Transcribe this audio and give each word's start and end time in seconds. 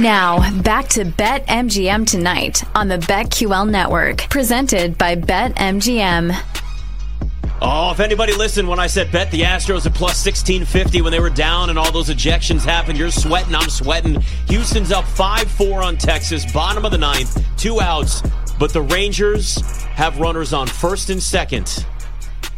Now, 0.00 0.50
back 0.62 0.88
to 0.90 1.04
Bet 1.04 1.46
MGM 1.46 2.04
tonight 2.04 2.64
on 2.74 2.88
the 2.88 2.98
BetQL 2.98 3.70
network, 3.70 4.28
presented 4.28 4.98
by 4.98 5.14
BetMGM. 5.14 6.36
Oh, 7.62 7.92
if 7.92 8.00
anybody 8.00 8.34
listened 8.34 8.68
when 8.68 8.80
I 8.80 8.88
said 8.88 9.12
bet 9.12 9.30
the 9.30 9.42
Astros 9.42 9.86
at 9.86 9.94
plus 9.94 10.26
1650 10.26 11.00
when 11.00 11.12
they 11.12 11.20
were 11.20 11.30
down 11.30 11.70
and 11.70 11.78
all 11.78 11.92
those 11.92 12.08
ejections 12.08 12.64
happened, 12.64 12.98
you're 12.98 13.12
sweating, 13.12 13.54
I'm 13.54 13.70
sweating. 13.70 14.20
Houston's 14.48 14.90
up 14.90 15.04
5 15.04 15.48
4 15.48 15.84
on 15.84 15.96
Texas, 15.96 16.50
bottom 16.52 16.84
of 16.84 16.90
the 16.90 16.98
ninth, 16.98 17.40
two 17.56 17.80
outs, 17.80 18.20
but 18.58 18.72
the 18.72 18.82
Rangers 18.82 19.60
have 19.94 20.18
runners 20.18 20.52
on 20.52 20.66
first 20.66 21.08
and 21.08 21.22
second. 21.22 21.86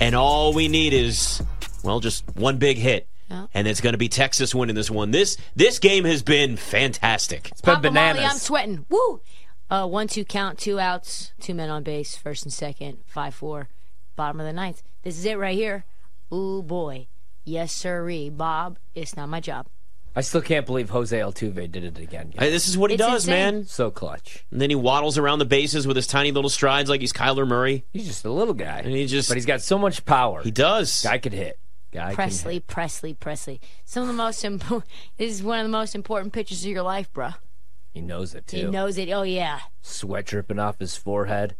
And 0.00 0.14
all 0.14 0.54
we 0.54 0.68
need 0.68 0.94
is, 0.94 1.42
well, 1.84 2.00
just 2.00 2.24
one 2.34 2.56
big 2.56 2.78
hit. 2.78 3.06
And 3.28 3.66
it's 3.66 3.80
going 3.80 3.92
to 3.94 3.98
be 3.98 4.08
Texas 4.08 4.54
winning 4.54 4.76
this 4.76 4.90
one. 4.90 5.10
This 5.10 5.36
this 5.54 5.78
game 5.78 6.04
has 6.04 6.22
been 6.22 6.56
fantastic. 6.56 7.50
It's 7.50 7.60
been 7.60 7.74
Papa 7.76 7.90
Molly. 7.90 8.20
I'm 8.24 8.36
sweating. 8.38 8.86
Woo! 8.88 9.20
Uh, 9.68 9.86
one, 9.86 10.06
two 10.06 10.24
count, 10.24 10.58
two 10.58 10.78
outs, 10.78 11.32
two 11.40 11.52
men 11.54 11.68
on 11.70 11.82
base, 11.82 12.16
first 12.16 12.44
and 12.44 12.52
second, 12.52 12.98
five, 13.06 13.34
four, 13.34 13.68
bottom 14.14 14.38
of 14.40 14.46
the 14.46 14.52
ninth. 14.52 14.82
This 15.02 15.18
is 15.18 15.24
it 15.24 15.38
right 15.38 15.56
here. 15.56 15.84
Ooh 16.32 16.62
boy, 16.62 17.08
yes 17.44 17.72
sirree, 17.72 18.30
Bob. 18.30 18.78
It's 18.94 19.16
not 19.16 19.28
my 19.28 19.40
job. 19.40 19.66
I 20.14 20.22
still 20.22 20.40
can't 20.40 20.64
believe 20.64 20.88
Jose 20.90 21.18
Altuve 21.18 21.70
did 21.70 21.84
it 21.84 21.98
again. 21.98 22.32
Hey, 22.38 22.50
This 22.50 22.68
is 22.68 22.78
what 22.78 22.90
he 22.90 22.94
It's 22.94 23.04
does, 23.04 23.24
insane. 23.28 23.54
man. 23.56 23.64
So 23.66 23.90
clutch. 23.90 24.46
And 24.50 24.60
then 24.62 24.70
he 24.70 24.76
waddles 24.76 25.18
around 25.18 25.40
the 25.40 25.44
bases 25.44 25.86
with 25.86 25.94
his 25.96 26.06
tiny 26.06 26.32
little 26.32 26.48
strides 26.48 26.88
like 26.88 27.02
he's 27.02 27.12
Kyler 27.12 27.46
Murray. 27.46 27.84
He's 27.92 28.06
just 28.06 28.24
a 28.24 28.30
little 28.30 28.54
guy. 28.54 28.78
And 28.78 28.92
he 28.94 29.04
just 29.06 29.28
but 29.28 29.36
he's 29.36 29.44
got 29.46 29.60
so 29.60 29.76
much 29.78 30.04
power. 30.06 30.42
he 30.42 30.50
does. 30.50 31.02
Guy 31.02 31.18
could 31.18 31.34
hit. 31.34 31.58
Guy 31.92 32.14
Presley. 32.14 32.60
Presley, 32.60 33.14
Presley. 33.14 33.60
Some 33.84 34.02
of 34.02 34.08
the 34.08 34.14
most 34.14 34.44
important. 34.44 34.90
This 35.16 35.32
is 35.32 35.42
one 35.42 35.58
of 35.60 35.64
the 35.64 35.70
most 35.70 35.94
important 35.94 36.32
pitches 36.32 36.64
of 36.64 36.70
your 36.70 36.82
life, 36.82 37.12
bruh. 37.12 37.36
He 37.94 38.00
knows 38.02 38.34
it 38.34 38.46
too. 38.46 38.56
He 38.56 38.64
knows 38.64 38.98
it. 38.98 39.10
Oh 39.10 39.22
yeah. 39.22 39.60
Sweat 39.80 40.26
dripping 40.26 40.58
off 40.58 40.78
his 40.78 40.96
forehead. 40.96 41.56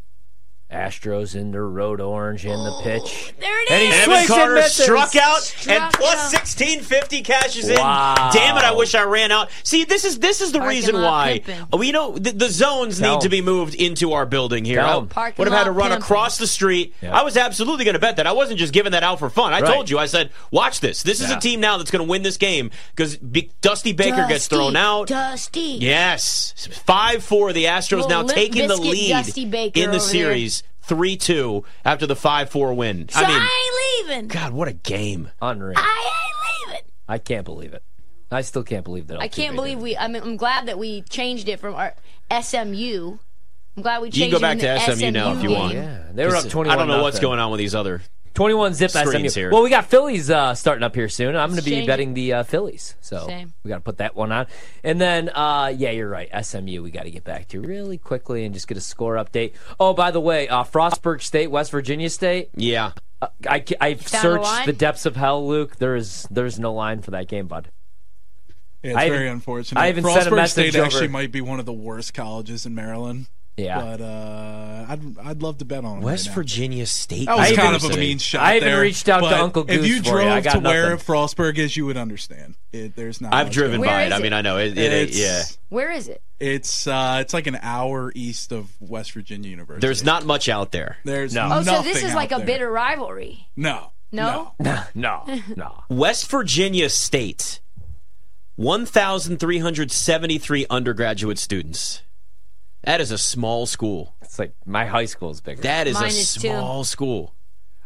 Astros 0.71 1.37
in 1.37 1.53
their 1.53 1.67
road 1.69 2.01
orange 2.01 2.45
in 2.45 2.59
the 2.65 2.81
pitch. 2.83 3.33
There 3.39 3.63
it 3.63 3.71
And 3.71 3.83
he 3.83 3.89
is. 3.89 3.95
Evan 3.95 4.05
swings 4.05 4.19
and 4.19 4.29
Carter 4.29 4.55
misses. 4.57 4.85
struck 4.85 5.15
out 5.17 5.39
Struck 5.43 5.81
and 5.81 5.95
plus 5.95 6.17
out. 6.25 6.31
sixteen 6.33 6.81
fifty 6.81 7.23
cashes 7.23 7.71
Wow. 7.71 8.31
in. 8.33 8.37
Damn 8.37 8.57
it! 8.57 8.65
I 8.65 8.73
wish 8.73 8.97
I 8.97 9.05
ran 9.05 9.31
out. 9.31 9.49
See, 9.63 9.85
this 9.85 10.05
is 10.05 10.19
this 10.19 10.41
is 10.41 10.51
the 10.51 10.59
Parking 10.59 10.77
reason 10.77 10.97
why 11.01 11.41
pimping. 11.45 11.69
Oh, 11.73 11.77
we 11.77 11.93
know 11.93 12.19
the, 12.19 12.33
the 12.33 12.49
zones 12.49 12.99
Tell 12.99 13.15
need 13.15 13.21
to 13.21 13.29
be 13.29 13.41
moved 13.43 13.77
into 13.77 14.13
our 14.13 14.27
building 14.27 14.65
here. 14.65 14.81
Tell 14.81 15.09
I 15.17 15.27
'em. 15.29 15.35
Would 15.39 15.47
have 15.47 15.57
had 15.57 15.65
to 15.65 15.71
run 15.71 15.91
pimping. 15.91 16.03
across 16.03 16.37
the 16.39 16.49
street. 16.49 16.95
Yeah. 17.01 17.17
I 17.17 17.23
was 17.23 17.37
absolutely 17.37 17.85
going 17.85 17.95
to 17.95 18.01
bet 18.01 18.17
that. 18.17 18.27
I 18.27 18.33
wasn't 18.33 18.59
just 18.59 18.73
giving 18.73 18.91
that 18.91 19.05
out 19.05 19.21
for 19.21 19.31
fun. 19.31 19.53
I 19.53 19.61
Right. 19.61 19.73
told 19.73 19.89
you. 19.89 20.01
I 20.01 20.07
said, 20.07 20.31
watch 20.51 20.81
this. 20.81 21.05
This 21.05 21.21
is 21.21 21.31
Yeah. 21.31 21.37
a 21.37 21.41
team 21.41 21.61
now 21.61 21.77
that's 21.79 21.93
going 21.93 22.05
to 22.05 22.11
win 22.11 22.23
this 22.25 22.39
game 22.39 22.73
because 22.95 23.17
Dusty 23.61 23.93
Baker 23.93 24.27
gets 24.29 24.49
thrown 24.49 24.75
out. 24.75 25.07
Dusty. 25.07 25.61
Yes, 25.81 26.55
five 26.87 27.23
four. 27.23 27.53
The 27.53 27.67
Astros 27.67 28.03
Little 28.03 28.09
now 28.09 28.23
taking 28.25 28.67
the 28.67 28.77
lead 28.77 29.11
Dusty 29.11 29.45
Baker 29.45 29.79
in 29.81 29.93
the 29.93 30.01
series. 30.01 30.57
there. 30.63 30.66
Series, 30.87 30.99
three 30.99 31.17
two 31.17 31.65
after 31.85 32.07
the 32.07 32.17
five 32.17 32.51
four 32.51 32.73
win. 32.75 33.09
So 33.09 33.21
I 33.21 33.29
mean, 33.29 33.39
I 33.41 34.01
ain't 34.03 34.09
leaving. 34.09 34.29
God, 34.29 34.53
what 34.53 34.69
a 34.69 34.73
game! 34.73 35.31
Unreal. 35.41 35.75
I 35.77 36.11
ain't 36.13 36.69
leaving. 36.71 36.91
I 37.09 37.19
can't 37.19 37.45
believe 37.45 37.75
it. 37.75 37.83
I 38.31 38.41
still 38.43 38.65
can't 38.65 38.85
believe 38.85 39.07
that. 39.09 39.21
I 39.21 39.29
can't 39.29 39.55
believe 39.55 39.79
we. 39.79 39.97
I 39.97 40.09
mean, 40.09 40.23
I'm 40.23 40.37
glad 40.37 40.67
that 40.67 40.79
we 40.79 41.03
changed 41.03 41.49
it 41.49 41.61
from 41.61 41.75
our 41.75 41.95
SMU. 42.41 43.19
I'm 43.77 43.83
glad 43.83 44.03
we 44.03 44.09
changed 44.09 44.17
You 44.17 44.25
can 44.25 44.31
go 44.33 44.41
back 44.41 44.59
to 44.59 44.69
in 44.75 44.75
the 44.75 44.97
SMU 44.97 45.11
now 45.13 45.33
if 45.35 45.43
you 45.43 45.51
game. 45.51 45.59
want. 45.59 45.75
Yeah, 45.75 46.03
they 46.13 46.27
were 46.27 46.35
up 46.35 46.49
21. 46.49 46.77
I 46.77 46.79
don't 46.79 46.89
know 46.89 47.03
what's 47.03 47.21
going 47.21 47.39
on 47.39 47.51
with 47.51 47.59
these 47.59 47.75
other. 47.75 48.03
21 48.37 48.75
zip 48.75 48.91
Screens 48.93 49.33
SMU. 49.33 49.41
here. 49.41 49.51
Well, 49.51 49.63
we 49.63 49.71
got 49.71 49.87
Phillies 49.87 50.31
uh, 50.31 50.55
starting 50.55 50.85
up 50.85 50.95
here 50.95 51.09
soon. 51.09 51.35
I'm 51.35 51.49
going 51.49 51.59
to 51.59 51.65
be 51.65 51.73
Change 51.73 51.85
it. 51.85 51.87
betting 51.89 52.15
the 52.15 52.33
uh, 52.35 52.43
Phillies, 52.45 52.95
so 53.01 53.27
Same. 53.27 53.53
we 53.65 53.69
got 53.71 53.77
to 53.77 53.81
put 53.81 53.99
that 53.99 54.15
one 54.15 54.31
on. 54.31 54.47
And 54.85 55.01
then, 55.01 55.31
uh, 55.31 55.73
yeah, 55.77 55.91
you're 55.91 56.09
right. 56.09 56.29
SMU, 56.45 56.83
we 56.83 56.91
got 56.91 57.05
to 57.05 57.11
get 57.11 57.25
back 57.25 57.49
to 57.49 57.61
really 57.61 57.99
quickly 57.99 58.45
and 58.45 58.55
just 58.55 58.69
get 58.69 58.77
a 58.77 58.81
score 58.81 59.15
update. 59.17 59.55
Oh, 59.81 59.95
by 59.95 60.11
the 60.11 60.21
way, 60.21 60.47
uh, 60.49 60.63
Frostburg 60.65 61.23
State, 61.23 61.51
West 61.51 61.71
Virginia 61.73 62.11
State. 62.11 62.51
Yeah, 62.55 62.93
Uh, 63.23 63.29
I 63.49 63.65
I've 63.81 64.07
searched 64.07 64.67
the 64.67 64.73
depths 64.75 65.07
of 65.07 65.17
hell, 65.17 65.47
Luke. 65.47 65.77
There 65.77 65.97
is 65.97 66.27
there's 66.31 66.59
no 66.59 66.73
line 66.75 67.01
for 67.01 67.11
that 67.13 67.29
game, 67.29 67.47
bud. 67.47 67.71
Yeah, 68.83 68.91
it's 68.91 68.99
I 68.99 69.09
very 69.09 69.29
unfortunate. 69.29 69.81
I 69.81 69.89
even 69.89 70.05
sent 70.05 70.27
a 70.27 70.31
Frostburg 70.31 70.37
message 70.37 70.71
State 70.73 70.83
actually 70.85 71.09
might 71.09 71.33
be 71.33 71.41
one 71.41 71.59
of 71.59 71.65
the 71.67 71.73
worst 71.73 72.13
colleges 72.15 72.67
in 72.67 72.75
Maryland. 72.75 73.27
Yeah. 73.57 73.81
But 73.81 74.01
uh, 74.03 74.85
I'd 74.89 75.19
I'd 75.19 75.43
love 75.43 75.59
to 75.59 75.65
bet 75.65 75.85
on 75.85 75.99
it 75.99 76.05
West 76.05 76.27
right. 76.29 76.35
Virginia 76.35 76.85
State. 76.85 77.27
That 77.27 77.39
was 77.39 77.53
I 77.53 77.55
kind 77.55 77.75
of 77.75 77.83
a 77.83 77.87
University. 77.87 78.01
mean 78.01 78.19
shot. 78.19 78.43
I 78.43 78.57
even 78.57 78.69
there, 78.69 78.81
reached 78.83 79.09
out 79.09 79.21
to 79.21 79.31
but 79.31 79.41
Uncle 79.41 79.63
If 79.63 79.69
Goose 79.81 79.89
you 79.89 79.97
for 79.99 80.03
drove 80.11 80.25
you. 80.25 80.29
I 80.31 80.41
got 80.43 80.53
to 80.55 80.59
where 80.61 80.91
nothing. 80.91 81.07
Frostburg 81.07 81.57
is, 81.59 81.75
you 81.77 81.87
would 81.87 81.97
understand. 81.97 82.57
It, 82.73 82.95
there's 82.97 83.21
not. 83.21 83.33
I've 83.33 83.51
driven 83.51 83.81
by 83.81 84.03
it. 84.03 84.07
it. 84.07 84.13
is 84.13 84.19
I 84.19 84.23
mean, 84.23 84.33
I 84.35 84.43
know 84.43 84.59
it. 84.59 84.73
on. 84.73 84.79
it, 84.79 84.93
It's, 84.93 85.19
yeah, 85.19 85.43
Where 85.71 85.91
is 85.91 86.09
it? 86.09 86.21
It's 86.39 86.87
uh, 86.87 87.19
it's 87.23 87.33
like 87.33 87.47
an 87.47 87.59
hour 87.63 88.13
east 88.15 88.53
of 88.53 88.71
West 88.79 89.13
Virginia 89.13 89.49
University. 89.49 89.87
there's 89.87 90.05
not 90.05 90.27
much 90.27 90.51
out 90.51 90.71
there. 90.73 90.99
There's 91.05 91.33
No. 91.35 91.49
Oh, 91.51 91.63
so 91.63 91.81
this 91.81 92.03
is 92.03 92.11
out 92.11 92.17
like 92.17 92.33
a 92.33 92.37
there. 92.37 92.45
bitter 92.47 92.71
rivalry. 92.71 93.49
No. 93.57 93.93
No? 94.13 94.53
No. 94.61 94.83
no, 94.95 95.25
no. 95.57 95.83
West 95.89 96.31
Virginia 96.31 96.89
State, 96.91 97.61
1,373 98.57 100.67
undergraduate 100.71 101.39
students. 101.39 102.03
That 102.87 103.01
is 103.01 103.11
a 103.11 103.19
small 103.19 103.67
school. 103.67 104.15
It's 104.23 104.39
like 104.39 104.55
my 104.65 104.87
high 104.87 105.07
school 105.07 105.31
is 105.31 105.41
bigger. 105.41 105.61
That 105.63 105.89
is 105.89 105.95
Mine 105.95 106.05
a 106.05 106.07
is 106.07 106.35
too. 106.35 106.41
small 106.49 106.85
school. 106.85 107.35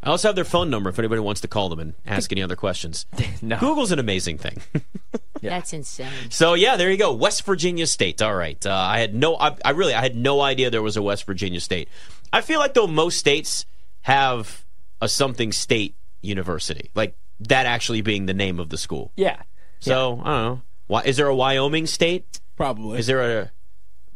I 0.03 0.11
also 0.11 0.29
have 0.29 0.35
their 0.35 0.45
phone 0.45 0.71
number 0.71 0.89
if 0.91 0.99
anybody 0.99 1.21
wants 1.21 1.41
to 1.41 1.49
call 1.49 1.69
them 1.71 1.79
and 1.79 1.95
ask 2.07 2.31
any 2.33 2.43
other 2.43 2.57
questions. 2.57 3.07
no. 3.43 3.59
Google's 3.59 3.93
an 3.93 3.99
amazing 3.99 4.39
thing. 4.39 4.59
That's 5.43 5.73
insane. 5.73 6.09
So 6.29 6.53
yeah, 6.53 6.77
there 6.77 6.91
you 6.91 6.99
go. 6.99 7.13
West 7.15 7.45
Virginia 7.45 7.87
State. 7.87 8.21
All 8.21 8.35
right. 8.35 8.65
Uh, 8.65 8.75
I 8.75 8.99
had 9.01 9.15
no. 9.15 9.37
I, 9.37 9.57
I 9.65 9.71
really. 9.71 9.95
I 9.95 10.03
had 10.03 10.17
no 10.17 10.43
idea 10.43 10.71
there 10.71 10.83
was 10.83 10.99
a 10.99 11.03
West 11.03 11.25
Virginia 11.25 11.61
State. 11.61 11.89
I 12.33 12.43
feel 12.43 12.61
like 12.61 12.75
though 12.75 12.87
most 12.87 13.19
states 13.19 13.65
have 14.03 14.65
a 15.01 15.09
something 15.09 15.51
state 15.51 15.95
university, 16.21 16.91
like 16.95 17.17
that 17.41 17.65
actually 17.65 18.03
being 18.03 18.27
the 18.27 18.35
name 18.35 18.61
of 18.61 18.69
the 18.69 18.77
school. 18.77 19.13
Yeah. 19.17 19.41
So 19.81 20.13
I 20.13 20.15
don't 20.15 20.25
know. 20.25 20.63
Why 20.89 21.03
is 21.03 21.17
there 21.17 21.27
a 21.27 21.35
Wyoming 21.35 21.87
State? 21.87 22.41
Probably. 22.57 22.99
Is 22.99 23.07
there 23.07 23.41
a? 23.41 23.51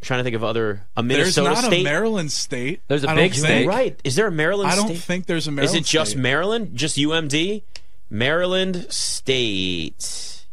I'm 0.04 0.06
trying 0.06 0.20
to 0.20 0.25
think 0.25 0.37
of 0.37 0.44
other 0.44 0.82
a 0.98 1.03
there's 1.03 1.34
Minnesota 1.34 1.48
not 1.48 1.65
state. 1.65 1.81
a 1.81 1.84
Maryland 1.84 2.31
state. 2.31 2.82
There's 2.88 3.04
a 3.04 3.09
I 3.10 3.15
big 3.15 3.32
don't 3.32 3.38
state. 3.41 3.48
think. 3.48 3.70
right? 3.70 3.98
Is 4.04 4.16
there 4.16 4.26
a 4.26 4.31
Maryland 4.31 4.70
I 4.70 4.76
don't 4.76 4.88
state? 4.88 4.98
think 4.98 5.25
there's 5.25 5.48
a 5.48 5.50
Maryland. 5.50 5.75
Is 5.76 5.81
it 5.81 5.87
just 5.91 6.10
state. 6.10 6.20
Maryland? 6.20 6.76
Just 6.76 6.98
UMD? 6.98 7.62
Maryland 8.10 8.87
State. 8.92 10.44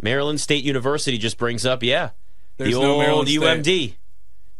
Maryland 0.00 0.40
State 0.40 0.62
University 0.62 1.18
just 1.18 1.36
brings 1.36 1.66
up, 1.66 1.82
yeah, 1.82 2.10
There's 2.58 2.74
the 2.74 2.80
no 2.80 2.92
old 2.92 2.98
Maryland 3.00 3.28
State. 3.28 3.40
UMD. 3.40 3.94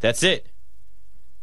That's 0.00 0.22
it. 0.24 0.48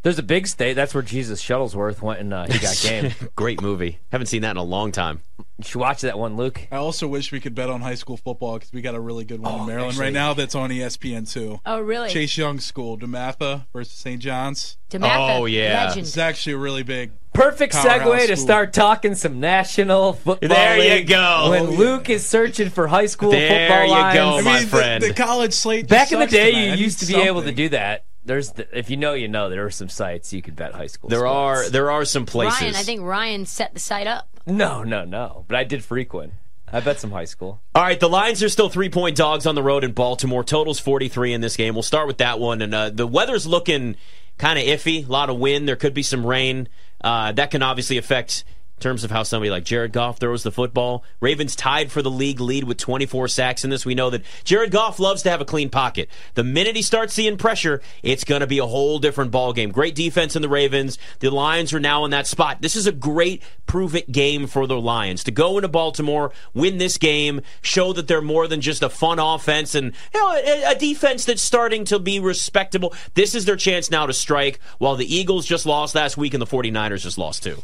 There's 0.04 0.18
a 0.18 0.22
big 0.22 0.46
state. 0.46 0.74
That's 0.74 0.94
where 0.94 1.02
Jesus 1.02 1.42
Shuttlesworth 1.42 2.00
went 2.02 2.20
and 2.20 2.32
uh, 2.32 2.44
he 2.46 2.58
got 2.60 2.78
game. 2.82 3.10
Great 3.34 3.60
movie. 3.60 3.98
Haven't 4.12 4.26
seen 4.28 4.42
that 4.42 4.52
in 4.52 4.56
a 4.58 4.62
long 4.62 4.92
time. 4.92 5.22
you 5.58 5.64
should 5.64 5.80
watch 5.80 6.02
that 6.02 6.18
one, 6.18 6.36
Luke. 6.36 6.68
I 6.70 6.76
also 6.76 7.08
wish 7.08 7.32
we 7.32 7.40
could 7.40 7.54
bet 7.54 7.70
on 7.70 7.80
high 7.80 7.94
school 7.96 8.16
football 8.18 8.54
because 8.54 8.72
we 8.72 8.82
got 8.82 8.94
a 8.94 9.00
really 9.00 9.24
good 9.24 9.40
one 9.40 9.52
Oh, 9.52 9.60
in 9.62 9.66
Maryland 9.66 9.90
actually- 9.92 10.04
right 10.04 10.12
now 10.12 10.34
that's 10.34 10.54
on 10.54 10.70
ESPN 10.70 11.28
too. 11.32 11.58
Oh, 11.66 11.80
really? 11.80 12.10
Chase 12.10 12.36
Young 12.36 12.60
School, 12.60 12.98
DeMatha 12.98 13.64
versus 13.72 13.94
St. 13.94 14.20
John's. 14.20 14.76
DeMatha, 14.90 15.38
Oh, 15.40 15.46
yeah. 15.46 15.94
It's 15.96 16.18
actually 16.18 16.52
a 16.52 16.58
really 16.58 16.82
big. 16.82 17.10
Perfect 17.32 17.72
Powerhouse 17.72 18.02
segue 18.02 18.26
to 18.28 18.36
start 18.36 18.72
talking 18.74 19.14
some 19.16 19.40
national 19.40 20.12
football. 20.12 20.50
There 20.50 20.98
you 20.98 21.04
go. 21.04 21.48
When 21.50 21.66
Oh, 21.66 21.70
yeah. 21.72 21.78
Luke 21.78 22.10
is 22.10 22.24
searching 22.24 22.70
for 22.70 22.86
high 22.86 23.06
school 23.06 23.30
There 23.32 23.48
football 23.68 23.86
you 23.86 23.90
lines. 23.90 24.14
go, 24.14 24.38
I 24.38 24.40
my 24.42 24.58
mean, 24.60 24.68
friend. 24.68 25.02
The, 25.02 25.08
the 25.08 25.14
college 25.14 25.52
slate. 25.54 25.88
just 25.88 25.90
Back 25.90 26.12
in 26.12 26.20
the 26.20 26.26
day, 26.26 26.50
tonight. 26.52 26.64
you 26.66 26.72
I 26.72 26.74
used 26.76 27.00
to 27.00 27.06
need 27.06 27.14
be 27.16 27.22
able 27.22 27.42
to 27.42 27.52
do 27.52 27.70
that. 27.70 28.04
There's, 28.24 28.52
the, 28.52 28.66
if 28.76 28.90
you 28.90 28.96
know, 28.96 29.14
you 29.14 29.28
know. 29.28 29.50
There 29.50 29.64
are 29.66 29.70
some 29.70 29.88
sites 29.88 30.32
you 30.32 30.42
could 30.42 30.56
bet 30.56 30.72
high 30.72 30.86
school. 30.86 31.10
There 31.10 31.26
are 31.26 31.68
there 31.68 31.90
are 31.90 32.04
some 32.04 32.26
places. 32.26 32.60
Ryan, 32.60 32.74
I 32.74 32.82
think 32.82 33.02
Ryan 33.02 33.46
set 33.46 33.74
the 33.74 33.80
site 33.80 34.06
up. 34.06 34.28
No, 34.46 34.82
no, 34.82 35.04
no. 35.04 35.44
But 35.48 35.56
I 35.56 35.64
did 35.64 35.84
frequent. 35.84 36.32
I 36.72 36.80
bet 36.80 36.98
some 36.98 37.12
high 37.12 37.26
school. 37.26 37.60
All 37.74 37.82
right, 37.82 38.00
the 38.00 38.08
Lions 38.08 38.42
are 38.42 38.48
still 38.48 38.68
three 38.68 38.88
point 38.88 39.16
dogs 39.16 39.46
on 39.46 39.54
the 39.54 39.62
road 39.62 39.84
in 39.84 39.92
Baltimore. 39.92 40.42
Totals 40.42 40.80
43 40.80 41.34
in 41.34 41.40
this 41.40 41.56
game. 41.56 41.74
We'll 41.74 41.82
start 41.82 42.06
with 42.06 42.18
that 42.18 42.40
one. 42.40 42.62
And 42.62 42.74
uh, 42.74 42.90
the 42.90 43.06
weather's 43.06 43.46
looking 43.46 43.96
kind 44.38 44.58
of 44.58 44.64
iffy. 44.64 45.06
A 45.06 45.10
lot 45.10 45.30
of 45.30 45.38
wind. 45.38 45.68
There 45.68 45.76
could 45.76 45.94
be 45.94 46.02
some 46.02 46.26
rain. 46.26 46.68
Uh, 47.00 47.32
that 47.32 47.50
can 47.50 47.62
obviously 47.62 47.98
affect 47.98 48.42
in 48.42 48.53
terms 48.84 49.02
of 49.02 49.10
how 49.10 49.22
somebody 49.22 49.50
like 49.50 49.64
Jared 49.64 49.92
Goff 49.92 50.18
throws 50.18 50.42
the 50.42 50.52
football. 50.52 51.04
Ravens 51.18 51.56
tied 51.56 51.90
for 51.90 52.02
the 52.02 52.10
league 52.10 52.38
lead 52.38 52.64
with 52.64 52.76
24 52.76 53.28
sacks 53.28 53.64
in 53.64 53.70
this. 53.70 53.86
We 53.86 53.94
know 53.94 54.10
that 54.10 54.22
Jared 54.44 54.70
Goff 54.70 55.00
loves 55.00 55.22
to 55.22 55.30
have 55.30 55.40
a 55.40 55.46
clean 55.46 55.70
pocket. 55.70 56.10
The 56.34 56.44
minute 56.44 56.76
he 56.76 56.82
starts 56.82 57.14
seeing 57.14 57.38
pressure, 57.38 57.80
it's 58.02 58.24
going 58.24 58.42
to 58.42 58.46
be 58.46 58.58
a 58.58 58.66
whole 58.66 58.98
different 58.98 59.30
ball 59.30 59.54
game. 59.54 59.70
Great 59.70 59.94
defense 59.94 60.36
in 60.36 60.42
the 60.42 60.50
Ravens. 60.50 60.98
The 61.20 61.30
Lions 61.30 61.72
are 61.72 61.80
now 61.80 62.04
in 62.04 62.10
that 62.10 62.26
spot. 62.26 62.60
This 62.60 62.76
is 62.76 62.86
a 62.86 62.92
great 62.92 63.42
prove 63.64 63.94
it 63.94 64.12
game 64.12 64.46
for 64.46 64.66
the 64.66 64.78
Lions 64.78 65.24
to 65.24 65.30
go 65.30 65.56
into 65.56 65.68
Baltimore, 65.68 66.30
win 66.52 66.76
this 66.76 66.98
game, 66.98 67.40
show 67.62 67.94
that 67.94 68.06
they're 68.06 68.20
more 68.20 68.46
than 68.46 68.60
just 68.60 68.82
a 68.82 68.90
fun 68.90 69.18
offense 69.18 69.74
and 69.74 69.94
you 70.12 70.20
know 70.20 70.30
a, 70.30 70.72
a 70.72 70.74
defense 70.74 71.24
that's 71.24 71.40
starting 71.40 71.86
to 71.86 71.98
be 71.98 72.20
respectable. 72.20 72.92
This 73.14 73.34
is 73.34 73.46
their 73.46 73.56
chance 73.56 73.90
now 73.90 74.04
to 74.04 74.12
strike 74.12 74.60
while 74.76 74.96
the 74.96 75.12
Eagles 75.12 75.46
just 75.46 75.64
lost 75.64 75.94
last 75.94 76.18
week 76.18 76.34
and 76.34 76.42
the 76.42 76.46
49ers 76.46 77.00
just 77.00 77.16
lost 77.16 77.42
too. 77.42 77.62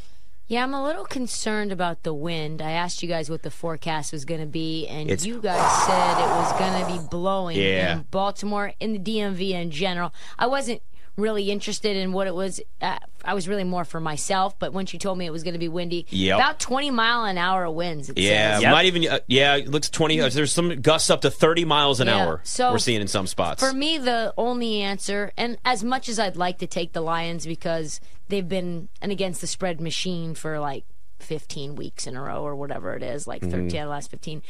Yeah, 0.50 0.64
I'm 0.64 0.74
a 0.74 0.82
little 0.82 1.04
concerned 1.04 1.70
about 1.70 2.02
the 2.02 2.12
wind. 2.12 2.60
I 2.60 2.72
asked 2.72 3.04
you 3.04 3.08
guys 3.08 3.30
what 3.30 3.42
the 3.42 3.52
forecast 3.52 4.12
was 4.12 4.24
going 4.24 4.40
to 4.40 4.48
be, 4.48 4.84
and 4.88 5.08
It's- 5.08 5.24
you 5.24 5.40
guys 5.40 5.60
said 5.86 6.18
it 6.18 6.28
was 6.28 6.52
going 6.58 6.80
to 6.84 6.92
be 7.00 7.08
blowing 7.08 7.56
Yeah. 7.56 7.92
in 7.98 8.06
Baltimore, 8.10 8.72
in 8.80 8.92
the 8.92 8.98
DMV 8.98 9.52
in 9.52 9.70
general. 9.70 10.12
I 10.40 10.48
wasn't 10.48 10.82
really 11.20 11.50
interested 11.50 11.96
in 11.96 12.12
what 12.12 12.26
it 12.26 12.34
was. 12.34 12.60
Uh, 12.80 12.98
I 13.24 13.34
was 13.34 13.46
really 13.48 13.64
more 13.64 13.84
for 13.84 14.00
myself, 14.00 14.58
but 14.58 14.72
when 14.72 14.86
she 14.86 14.98
told 14.98 15.18
me 15.18 15.26
it 15.26 15.30
was 15.30 15.42
going 15.42 15.52
to 15.54 15.58
be 15.60 15.68
windy, 15.68 16.06
Yep. 16.10 16.36
about 16.38 16.60
20 16.60 16.90
mile 16.90 17.24
an 17.24 17.36
hour 17.38 17.70
winds. 17.70 18.08
It 18.08 18.18
Yeah, 18.18 18.54
says. 18.54 18.62
Yep. 18.62 18.72
might 18.72 18.86
even. 18.86 19.06
Uh, 19.08 19.18
yeah, 19.26 19.56
it 19.56 19.68
looks 19.68 19.90
twenty. 19.90 20.20
uh, 20.20 20.28
There's 20.30 20.52
some 20.52 20.80
gusts 20.80 21.10
up 21.10 21.20
to 21.22 21.30
thirty 21.30 21.64
miles 21.64 22.00
an 22.00 22.06
Yeah, 22.08 22.16
hour. 22.26 22.40
so 22.44 22.72
we're 22.72 22.78
seeing 22.78 23.00
in 23.00 23.08
some 23.08 23.26
spots. 23.26 23.62
For 23.62 23.72
me, 23.72 23.98
the 23.98 24.32
only 24.38 24.80
answer, 24.82 25.32
and 25.36 25.58
as 25.64 25.84
much 25.84 26.08
as 26.08 26.18
I'd 26.18 26.36
like 26.36 26.58
to 26.58 26.66
take 26.66 26.92
the 26.92 27.00
Lions 27.02 27.46
because 27.46 28.00
they've 28.28 28.48
been 28.48 28.88
an 29.02 29.10
against 29.10 29.40
the 29.40 29.46
spread 29.46 29.80
machine 29.80 30.34
for 30.34 30.58
like 30.60 30.84
15 31.18 31.74
weeks 31.76 32.06
in 32.06 32.16
a 32.16 32.22
row 32.22 32.42
or 32.42 32.56
whatever 32.56 32.94
it 32.94 33.02
is, 33.02 33.26
like 33.26 33.42
13 33.42 33.58
out 33.58 33.64
of 33.66 33.70
the 33.70 33.86
last 33.86 34.10
15. 34.10 34.42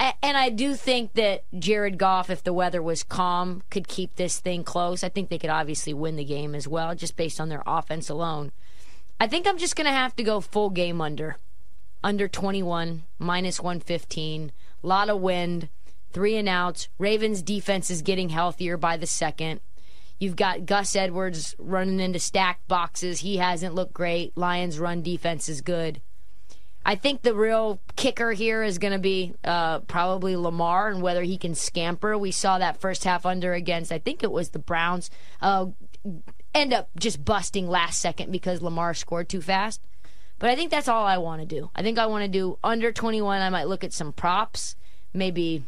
And 0.00 0.36
I 0.38 0.48
do 0.48 0.74
think 0.74 1.12
that 1.14 1.44
Jared 1.58 1.98
Goff, 1.98 2.30
if 2.30 2.42
the 2.42 2.54
weather 2.54 2.80
was 2.80 3.02
calm, 3.02 3.62
could 3.68 3.86
keep 3.86 4.16
this 4.16 4.40
thing 4.40 4.64
close. 4.64 5.04
I 5.04 5.10
think 5.10 5.28
they 5.28 5.38
could 5.38 5.50
obviously 5.50 5.92
win 5.92 6.16
the 6.16 6.24
game 6.24 6.54
as 6.54 6.66
well, 6.66 6.94
just 6.94 7.16
based 7.16 7.38
on 7.38 7.50
their 7.50 7.62
offense 7.66 8.08
alone. 8.08 8.50
I 9.18 9.26
think 9.26 9.46
I'm 9.46 9.58
just 9.58 9.76
going 9.76 9.86
to 9.86 9.92
have 9.92 10.16
to 10.16 10.22
go 10.22 10.40
full 10.40 10.70
game 10.70 11.02
under. 11.02 11.36
Under 12.02 12.28
21, 12.28 13.02
minus 13.18 13.60
115. 13.60 14.52
Lot 14.82 15.10
of 15.10 15.20
wind, 15.20 15.68
three 16.12 16.36
and 16.36 16.48
outs. 16.48 16.88
Ravens 16.96 17.42
defense 17.42 17.90
is 17.90 18.00
getting 18.00 18.30
healthier 18.30 18.78
by 18.78 18.96
the 18.96 19.06
second. 19.06 19.60
You've 20.18 20.36
got 20.36 20.64
Gus 20.64 20.96
Edwards 20.96 21.54
running 21.58 22.00
into 22.00 22.18
stacked 22.18 22.66
boxes. 22.68 23.20
He 23.20 23.36
hasn't 23.36 23.74
looked 23.74 23.92
great. 23.92 24.34
Lions 24.34 24.78
run 24.78 25.02
defense 25.02 25.48
is 25.48 25.60
good. 25.60 26.00
I 26.84 26.94
think 26.94 27.22
the 27.22 27.34
real 27.34 27.78
kicker 27.96 28.32
here 28.32 28.62
is 28.62 28.78
going 28.78 28.92
to 28.94 28.98
be 28.98 29.34
uh, 29.44 29.80
probably 29.80 30.34
Lamar 30.36 30.88
and 30.88 31.02
whether 31.02 31.22
he 31.22 31.36
can 31.36 31.54
scamper. 31.54 32.16
We 32.16 32.30
saw 32.30 32.58
that 32.58 32.80
first 32.80 33.04
half 33.04 33.26
under 33.26 33.52
against, 33.52 33.92
I 33.92 33.98
think 33.98 34.22
it 34.22 34.32
was 34.32 34.50
the 34.50 34.58
Browns, 34.58 35.10
uh, 35.42 35.66
end 36.54 36.72
up 36.72 36.88
just 36.98 37.24
busting 37.24 37.68
last 37.68 37.98
second 37.98 38.32
because 38.32 38.62
Lamar 38.62 38.94
scored 38.94 39.28
too 39.28 39.42
fast. 39.42 39.82
But 40.38 40.48
I 40.48 40.56
think 40.56 40.70
that's 40.70 40.88
all 40.88 41.04
I 41.04 41.18
want 41.18 41.42
to 41.42 41.46
do. 41.46 41.70
I 41.76 41.82
think 41.82 41.98
I 41.98 42.06
want 42.06 42.24
to 42.24 42.28
do 42.28 42.58
under 42.64 42.92
21. 42.92 43.42
I 43.42 43.50
might 43.50 43.68
look 43.68 43.84
at 43.84 43.92
some 43.92 44.12
props. 44.12 44.74
Maybe, 45.12 45.64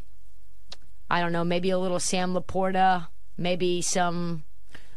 I 1.10 1.20
don't 1.20 1.32
know, 1.32 1.44
maybe 1.44 1.68
a 1.70 1.78
little 1.78 2.00
Sam 2.00 2.32
Laporta, 2.32 3.08
maybe 3.36 3.82
some. 3.82 4.44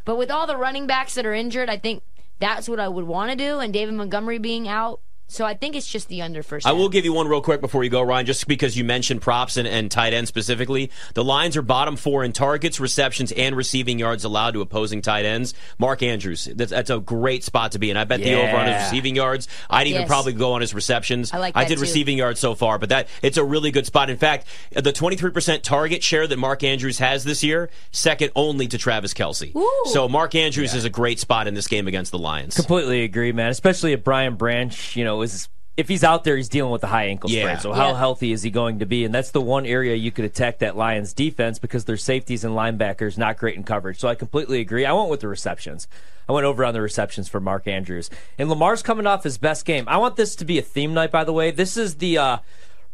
But 0.05 0.17
with 0.17 0.31
all 0.31 0.47
the 0.47 0.55
running 0.55 0.87
backs 0.87 1.15
that 1.15 1.25
are 1.25 1.33
injured, 1.33 1.69
I 1.69 1.77
think 1.77 2.03
that's 2.39 2.69
what 2.69 2.79
I 2.79 2.87
would 2.87 3.05
want 3.05 3.31
to 3.31 3.37
do. 3.37 3.59
And 3.59 3.73
David 3.73 3.95
Montgomery 3.95 4.37
being 4.37 4.65
out. 4.65 5.01
So 5.27 5.43
I 5.43 5.55
think 5.55 5.75
it's 5.75 5.87
just 5.87 6.07
the 6.07 6.21
under 6.21 6.43
first. 6.43 6.65
I 6.65 6.69
half. 6.69 6.77
will 6.77 6.87
give 6.87 7.03
you 7.03 7.11
one 7.11 7.27
real 7.27 7.41
quick 7.41 7.59
before 7.59 7.83
you 7.83 7.89
go, 7.89 8.01
Ryan, 8.01 8.25
just 8.27 8.47
because 8.47 8.77
you 8.77 8.83
mentioned 8.83 9.21
props 9.21 9.57
and, 9.57 9.67
and 9.67 9.89
tight 9.89 10.13
ends 10.13 10.29
specifically. 10.29 10.91
The 11.15 11.23
Lions 11.23 11.57
are 11.57 11.61
bottom 11.63 11.95
four 11.95 12.23
in 12.23 12.31
targets, 12.31 12.79
receptions, 12.79 13.31
and 13.31 13.55
receiving 13.55 13.97
yards 13.97 14.23
allowed 14.23 14.51
to 14.53 14.61
opposing 14.61 15.01
tight 15.01 15.25
ends. 15.25 15.53
Mark 15.79 16.03
Andrews, 16.03 16.47
that's, 16.55 16.71
that's 16.71 16.89
a 16.91 16.99
great 16.99 17.43
spot 17.43 17.71
to 17.71 17.79
be 17.79 17.89
in. 17.89 17.97
I 17.97 18.03
bet 18.03 18.21
the 18.21 18.35
over 18.35 18.55
on 18.55 18.67
his 18.67 18.83
receiving 18.83 19.15
yards. 19.15 19.47
I'd 19.69 19.87
even 19.87 20.01
Yes. 20.01 20.07
probably 20.07 20.33
go 20.33 20.53
on 20.53 20.61
his 20.61 20.73
receptions. 20.73 21.33
I 21.33 21.39
like 21.39 21.57
I 21.57 21.65
did 21.65 21.75
too. 21.75 21.81
receiving 21.81 22.17
yards 22.17 22.39
so 22.39 22.53
far, 22.53 22.77
but 22.77 22.89
that 22.89 23.07
it's 23.23 23.37
a 23.37 23.43
really 23.43 23.71
good 23.71 23.85
spot. 23.87 24.09
In 24.11 24.17
fact, 24.17 24.45
the 24.71 24.93
23% 24.93 25.63
target 25.63 26.03
share 26.03 26.27
that 26.27 26.37
Mark 26.37 26.63
Andrews 26.63 26.99
has 26.99 27.23
this 27.23 27.43
year, 27.43 27.69
second 27.91 28.31
only 28.35 28.67
to 28.67 28.77
Travis 28.77 29.13
Kelce. 29.13 29.55
Ooh. 29.55 29.81
So 29.91 30.07
Mark 30.07 30.35
Andrews 30.35 30.73
is 30.75 30.85
a 30.85 30.89
great 30.89 31.19
spot 31.19 31.47
in 31.47 31.55
this 31.55 31.67
game 31.67 31.87
against 31.87 32.11
the 32.11 32.19
Lions. 32.19 32.55
Completely 32.55 33.03
agree, 33.03 33.31
man. 33.31 33.49
Especially 33.49 33.91
if 33.93 34.03
Brian 34.03 34.35
Branch, 34.35 34.95
you 34.95 35.03
know, 35.03 35.14
is 35.21 35.49
if 35.77 35.89
he's 35.89 36.05
out 36.05 36.23
there, 36.23 36.37
he's 36.37 36.47
dealing 36.47 36.71
with 36.71 36.83
a 36.85 36.87
high 36.87 37.05
ankle 37.07 37.29
sprain. 37.29 37.45
Yeah. 37.45 37.57
So 37.57 37.73
how 37.73 37.89
Yeah. 37.89 37.97
healthy 37.97 38.31
is 38.31 38.43
he 38.43 38.49
going 38.49 38.79
to 38.79 38.85
be? 38.85 39.03
And 39.03 39.13
that's 39.13 39.31
the 39.31 39.41
one 39.41 39.65
area 39.65 39.93
you 39.95 40.09
could 40.09 40.23
attack 40.23 40.59
that 40.59 40.77
Lions 40.77 41.11
defense 41.13 41.59
because 41.59 41.83
their 41.83 41.97
safeties 41.97 42.45
and 42.45 42.55
linebackers 42.55 43.17
not 43.17 43.37
great 43.37 43.55
in 43.57 43.63
coverage. 43.65 43.99
So 43.99 44.07
I 44.07 44.15
completely 44.15 44.61
agree. 44.61 44.85
I 44.85 44.93
went 44.93 45.09
with 45.09 45.19
the 45.19 45.27
receptions. 45.27 45.89
I 46.29 46.31
went 46.31 46.45
over 46.45 46.63
on 46.63 46.73
the 46.73 46.79
receptions 46.81 47.27
for 47.27 47.41
Mark 47.41 47.67
Andrews. 47.67 48.09
And 48.37 48.49
Lamar's 48.49 48.81
coming 48.81 49.05
off 49.05 49.25
his 49.25 49.37
best 49.37 49.65
game. 49.65 49.83
I 49.87 49.97
want 49.97 50.15
this 50.15 50.33
to 50.37 50.45
be 50.45 50.57
a 50.57 50.61
theme 50.61 50.93
night, 50.93 51.11
by 51.11 51.25
the 51.25 51.33
way. 51.33 51.51
This 51.51 51.75
is 51.75 51.95
the 51.95 52.17
uh, 52.19 52.37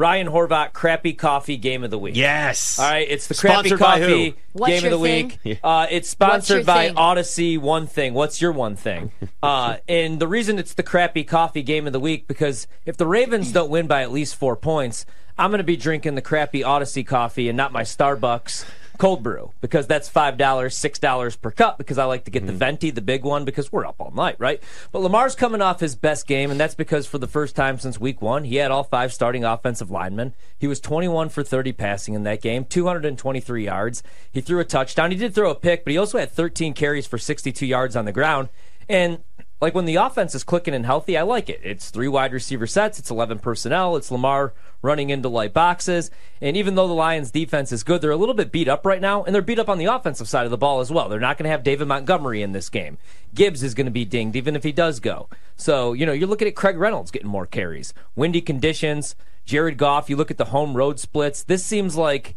Ryan 0.02 0.28
Horvath 0.30 0.74
crappy 0.74 1.14
coffee 1.14 1.58
game 1.58 1.84
of 1.84 1.92
the 1.92 2.00
week. 2.00 2.16
Yes. 2.18 2.80
All 2.80 2.90
right, 2.90 3.06
it's 3.08 3.28
the 3.28 3.36
crappy 3.36 3.70
Sponsored 3.70 3.80
coffee 3.80 4.36
game 4.66 4.84
of 4.86 5.00
the 5.00 5.00
thing? 5.00 5.34
week. 5.44 5.60
Uh, 5.64 5.86
it's 5.92 6.10
sponsored 6.10 6.66
by 6.66 6.88
thing? 6.88 6.98
Odyssey. 6.98 7.60
One 7.60 7.86
thing. 7.86 8.16
What's 8.16 8.42
your 8.42 8.52
one 8.52 8.76
thing? 8.76 9.12
Uh, 9.44 9.78
and 9.88 10.20
the 10.20 10.28
reason 10.28 10.60
it's 10.60 10.76
the 10.76 10.84
crappy 10.84 11.24
coffee 11.24 11.64
game 11.64 11.88
of 11.88 11.94
the 11.94 12.00
week 12.00 12.28
because 12.28 12.68
if 12.86 12.96
the 12.96 13.08
Ravens 13.08 13.52
don't 13.52 13.72
win 13.72 13.88
by 13.88 14.04
at 14.04 14.12
least 14.12 14.36
four 14.36 14.56
points, 14.56 15.04
I'm 15.36 15.50
going 15.50 15.58
to 15.58 15.64
be 15.64 15.76
drinking 15.76 16.14
the 16.14 16.22
crappy 16.22 16.64
Odyssey 16.64 17.04
coffee 17.04 17.50
and 17.50 17.58
not 17.58 17.72
my 17.72 17.82
Starbucks 17.82 18.66
cold 19.02 19.24
brew 19.24 19.52
because 19.62 19.88
that's 19.88 20.08
five 20.08 20.38
dollars, 20.38 20.78
six 20.78 21.00
dollars 21.00 21.36
per 21.36 21.50
cup 21.50 21.80
because 21.80 21.98
I 21.98 22.04
like 22.04 22.26
to 22.26 22.32
get 22.32 22.46
the 22.46 22.52
mm-hmm. 22.52 22.60
venti, 22.60 22.92
the 22.92 23.02
big 23.02 23.24
one, 23.24 23.46
because 23.46 23.72
we're 23.72 23.88
up 23.88 23.96
all 23.98 24.12
night, 24.12 24.36
right? 24.38 24.62
But 24.92 25.02
Lamar's 25.02 25.34
coming 25.34 25.60
off 25.60 25.80
his 25.80 25.96
best 25.96 26.28
game, 26.28 26.52
and 26.52 26.60
that's 26.60 26.76
because 26.76 27.08
for 27.08 27.18
the 27.18 27.26
first 27.26 27.56
time 27.56 27.80
since 27.80 28.00
week 28.00 28.22
one, 28.22 28.44
he 28.44 28.58
had 28.58 28.70
all 28.70 28.84
five 28.84 29.12
starting 29.12 29.44
offensive 29.44 29.90
linemen. 29.90 30.36
He 30.56 30.68
was 30.68 30.80
21 30.80 31.30
for 31.30 31.42
30 31.42 31.74
passing 31.74 32.14
in 32.14 32.22
that 32.26 32.44
game, 32.44 32.64
223 32.64 33.66
yards. 33.66 34.04
He 34.32 34.40
threw 34.40 34.60
a 34.60 34.66
touchdown. 34.66 35.10
He 35.10 35.18
did 35.18 35.34
throw 35.34 35.50
a 35.50 35.56
pick, 35.56 35.84
but 35.84 35.90
he 35.90 35.98
also 35.98 36.20
had 36.20 36.30
13 36.30 36.76
carries 36.76 37.08
for 37.08 37.18
62 37.18 37.66
yards 37.66 37.96
on 37.96 38.06
the 38.06 38.12
ground. 38.12 38.50
And 38.88 39.24
like 39.62 39.76
when 39.76 39.86
the 39.86 39.96
offense 39.96 40.34
is 40.34 40.44
clicking 40.44 40.74
and 40.74 40.86
healthy, 40.86 41.16
I 41.16 41.22
like 41.22 41.48
it. 41.48 41.62
It's 41.64 41.92
three 41.92 42.08
wide 42.08 42.34
receiver 42.34 42.66
sets, 42.66 42.98
it's 42.98 43.12
11 43.12 43.40
personnel, 43.40 43.96
it's 43.96 44.10
Lamar 44.10 44.54
running 44.82 45.12
into 45.12 45.30
light 45.30 45.54
boxes. 45.54 46.10
And 46.42 46.58
even 46.58 46.74
though 46.74 46.88
the 46.88 46.96
Lions 46.96 47.30
defense 47.30 47.72
is 47.72 47.84
good, 47.84 48.02
they're 48.02 48.10
a 48.10 48.18
little 48.18 48.34
bit 48.34 48.52
beat 48.52 48.68
up 48.68 48.86
right 48.86 49.00
now, 49.00 49.24
and 49.24 49.36
they're 49.36 49.44
beat 49.44 49.60
up 49.60 49.70
on 49.70 49.78
the 49.78 49.86
offensive 49.86 50.28
side 50.28 50.46
of 50.46 50.52
the 50.52 50.58
ball 50.58 50.80
as 50.80 50.92
well. 50.92 51.08
They're 51.08 51.20
not 51.20 51.38
going 51.38 51.44
to 51.44 51.52
have 51.52 51.64
David 51.64 51.88
Montgomery 51.88 52.42
in 52.42 52.54
this 52.54 52.70
game. 52.70 52.98
Gibbs 53.36 53.62
is 53.62 53.76
going 53.76 53.86
to 53.86 53.92
be 53.92 54.04
dinged 54.04 54.36
even 54.36 54.56
if 54.56 54.64
he 54.64 54.72
does 54.72 55.00
go. 55.00 55.30
So, 55.56 55.94
you 55.94 56.08
know, 56.08 56.12
you're 56.12 56.28
looking 56.28 56.48
at 56.48 56.56
Craig 56.56 56.78
Reynolds 56.78 57.12
getting 57.12 57.30
more 57.30 57.46
carries. 57.46 57.94
Windy 58.16 58.42
conditions, 58.42 59.16
Jared 59.46 59.78
Goff, 59.78 60.10
you 60.10 60.16
look 60.16 60.32
at 60.32 60.38
the 60.38 60.46
home 60.46 60.76
road 60.76 61.00
splits. 61.00 61.44
This 61.44 61.64
seems 61.64 61.96
like 61.96 62.36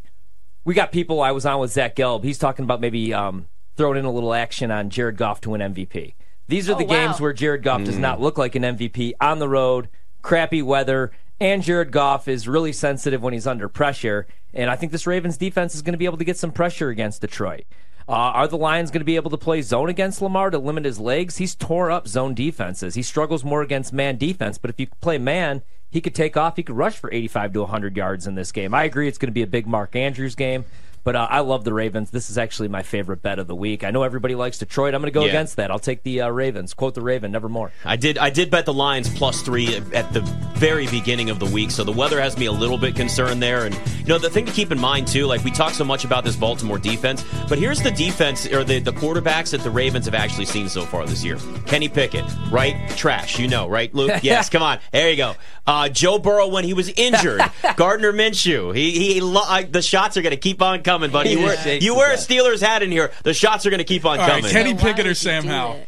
we 0.65 0.75
got 0.75 0.93
people 0.93 1.23
I 1.23 1.32
was 1.32 1.47
on 1.47 1.59
with 1.61 1.73
Zach 1.73 1.97
Gelb. 1.97 2.23
He's 2.23 2.38
talking 2.38 2.65
about 2.65 2.82
maybe 2.82 3.15
um, 3.15 3.49
throwing 3.76 3.99
in 3.99 4.05
a 4.05 4.12
little 4.12 4.35
action 4.35 4.71
on 4.71 4.91
Jared 4.91 5.17
Goff 5.17 5.41
to 5.43 5.50
win 5.50 5.62
MVP. 5.62 6.12
These 6.49 6.69
are 6.69 6.75
Oh, 6.75 6.79
the 6.79 6.85
wow. 6.85 7.06
games 7.06 7.20
where 7.20 7.32
Jared 7.32 7.62
Goff 7.62 7.85
does 7.85 7.99
not 7.99 8.20
look 8.20 8.37
like 8.38 8.55
an 8.55 8.62
MVP 8.62 9.12
on 9.20 9.38
the 9.38 9.49
road, 9.49 9.88
crappy 10.23 10.62
weather, 10.62 11.11
and 11.41 11.62
Jared 11.62 11.91
Goff 11.91 12.29
is 12.29 12.46
really 12.46 12.73
sensitive 12.73 13.23
when 13.23 13.32
he's 13.32 13.46
under 13.46 13.69
pressure. 13.69 14.26
And 14.52 14.70
I 14.70 14.76
think 14.76 14.93
this 14.93 15.06
Ravens 15.06 15.37
defense 15.37 15.75
is 15.75 15.82
going 15.82 15.93
to 15.94 15.99
be 15.99 16.05
able 16.05 16.19
to 16.19 16.25
get 16.25 16.37
some 16.38 16.52
pressure 16.52 16.91
against 16.91 17.20
Detroit. 17.23 17.64
Uh, 18.06 18.12
are 18.12 18.46
the 18.49 18.58
Lions 18.58 18.91
going 18.91 19.00
to 19.00 19.05
be 19.06 19.16
able 19.16 19.30
to 19.30 19.38
play 19.38 19.62
zone 19.62 19.88
against 19.88 20.21
Lamar 20.21 20.50
to 20.50 20.59
limit 20.59 20.85
his 20.85 21.00
legs? 21.00 21.38
He's 21.38 21.54
tore 21.54 21.90
up 21.90 22.07
zone 22.07 22.35
defenses. 22.35 22.95
He 22.95 23.02
struggles 23.02 23.42
more 23.42 23.62
against 23.62 23.92
man 23.95 24.18
defense, 24.18 24.59
but 24.59 24.68
if 24.71 24.78
you 24.78 24.88
play 25.00 25.16
man, 25.16 25.62
he 25.90 26.02
could 26.02 26.14
take 26.14 26.37
off. 26.37 26.57
He 26.57 26.62
could 26.62 26.76
rush 26.76 26.97
for 26.99 27.11
85 27.12 27.54
to 27.54 27.61
100 27.61 27.97
yards 27.97 28.26
in 28.26 28.35
this 28.35 28.52
game. 28.52 28.75
I 28.75 28.85
agree 28.85 29.09
it's 29.09 29.16
going 29.16 29.28
to 29.28 29.33
be 29.33 29.42
a 29.42 29.47
big 29.47 29.66
Mark 29.66 29.97
Andrews 29.97 30.35
game, 30.35 30.66
but 31.04 31.14
uh, 31.16 31.26
I 31.30 31.40
love 31.40 31.64
the 31.64 31.73
Ravens. 31.73 32.11
This 32.11 32.30
is 32.30 32.38
actually 32.38 32.68
my 32.68 32.82
favorite 32.82 33.23
bet 33.23 33.38
of 33.38 33.46
the 33.46 33.54
week. 33.54 33.84
I 33.84 33.90
know 33.90 34.02
everybody 34.02 34.34
likes 34.34 34.58
Detroit. 34.58 34.94
I'm 34.94 35.00
going 35.02 35.12
to 35.12 35.18
go 35.18 35.23
Yeah. 35.25 35.28
against 35.30 35.56
that. 35.56 35.70
I'll 35.70 35.78
take 35.78 36.02
the 36.02 36.23
uh, 36.23 36.28
Ravens. 36.30 36.75
Quote 36.75 36.94
the 36.94 37.00
Raven, 37.02 37.30
nevermore. 37.32 37.70
I 37.84 37.96
did. 37.96 38.18
I 38.18 38.30
did 38.30 38.50
bet 38.50 38.64
the 38.66 38.73
Lions 38.75 39.08
plus 39.14 39.42
three 39.42 39.76
at 39.76 40.12
the 40.12 40.20
very 40.56 40.87
beginning 40.88 41.30
of 41.30 41.38
the 41.38 41.46
week, 41.46 41.70
so 41.70 41.84
the 41.84 41.92
weather 41.92 42.20
has 42.20 42.37
me 42.38 42.46
a 42.46 42.52
little 42.52 42.78
bit 42.78 42.96
concerned 42.96 43.42
there. 43.42 43.64
And 43.66 43.75
you 43.99 44.06
know, 44.06 44.18
the 44.18 44.30
thing 44.30 44.46
to 44.46 44.52
keep 44.52 44.73
in 44.73 44.80
mind 44.80 45.06
too, 45.06 45.26
like 45.26 45.44
we 45.44 45.50
talk 45.50 45.73
so 45.75 45.84
much 45.84 46.04
about 46.04 46.25
this 46.25 46.37
Baltimore 46.37 46.78
defense, 46.78 47.25
but 47.49 47.58
here's 47.58 47.82
the 47.82 47.90
defense 47.90 48.46
or 48.46 48.64
the 48.64 48.78
the 48.80 48.92
quarterbacks 48.92 49.50
that 49.50 49.61
the 49.62 49.70
Ravens 49.70 50.06
have 50.06 50.14
actually 50.14 50.46
seen 50.46 50.68
so 50.68 50.84
far 50.84 51.06
this 51.06 51.23
year. 51.23 51.38
Kenny 51.66 51.88
Pickett, 51.88 52.25
right? 52.50 52.88
Trash, 52.96 53.38
you 53.38 53.49
know, 53.49 53.68
right, 53.68 53.94
Luke? 53.94 54.12
Yes, 54.25 54.49
come 54.49 54.62
on. 54.62 54.78
There 54.90 55.11
you 55.11 55.16
go. 55.16 55.34
Uh, 55.66 55.88
Joe 55.90 56.18
Burrow 56.18 56.46
when 56.49 56.64
he 56.64 56.73
was 56.73 56.88
injured. 56.90 57.42
Gardner 57.76 58.12
Minshew. 58.12 58.75
He 58.75 59.14
he. 59.14 59.20
Lo- 59.20 59.42
I, 59.46 59.64
the 59.64 59.82
shots 59.82 60.16
are 60.16 60.23
going 60.23 60.30
to 60.30 60.37
keep 60.38 60.62
on 60.62 60.82
coming, 60.82 60.93
buddy. 61.00 61.30
You 61.30 61.40
wear 61.40 61.78
you 61.78 61.94
wear 61.94 62.12
a. 62.12 62.16
Steelers 62.16 62.60
hat 62.60 62.82
in 62.82 62.90
here. 62.90 63.12
The 63.22 63.34
shots 63.34 63.66
are 63.66 63.70
going 63.70 63.78
to 63.78 63.84
keep 63.84 64.04
on 64.04 64.18
All 64.18 64.26
right, 64.26 64.42
coming. 64.42 64.50
Kenny 64.50 64.74
Pickett 64.74 65.06
or 65.06 65.14
Sam 65.14 65.42
do 65.42 65.48
Howell? 65.48 65.86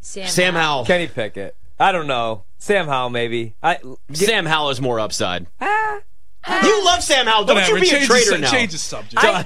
Sam, 0.00 0.26
Sam 0.26 0.54
Howell. 0.54 0.86
Kenny 0.86 1.08
Pickett. 1.08 1.56
I 1.78 1.92
don't 1.92 2.06
know. 2.06 2.44
Sam 2.58 2.86
Howell, 2.86 3.10
maybe. 3.10 3.54
I, 3.62 3.78
Sam 4.12 4.44
Howell 4.44 4.70
is 4.70 4.80
more 4.80 5.00
upside. 5.00 5.46
you 5.62 6.84
love 6.84 7.02
Sam 7.02 7.26
Howell. 7.26 7.44
Don't 7.46 7.56
Whatever. 7.56 7.78
you 7.78 7.82
be 7.82 7.88
change 7.88 8.04
a 8.04 8.06
traitor 8.06 8.30
the, 8.32 8.38
now. 8.38 8.50
Change 8.50 8.72
the 8.72 8.78
subject. 8.78 9.16
I, 9.16 9.38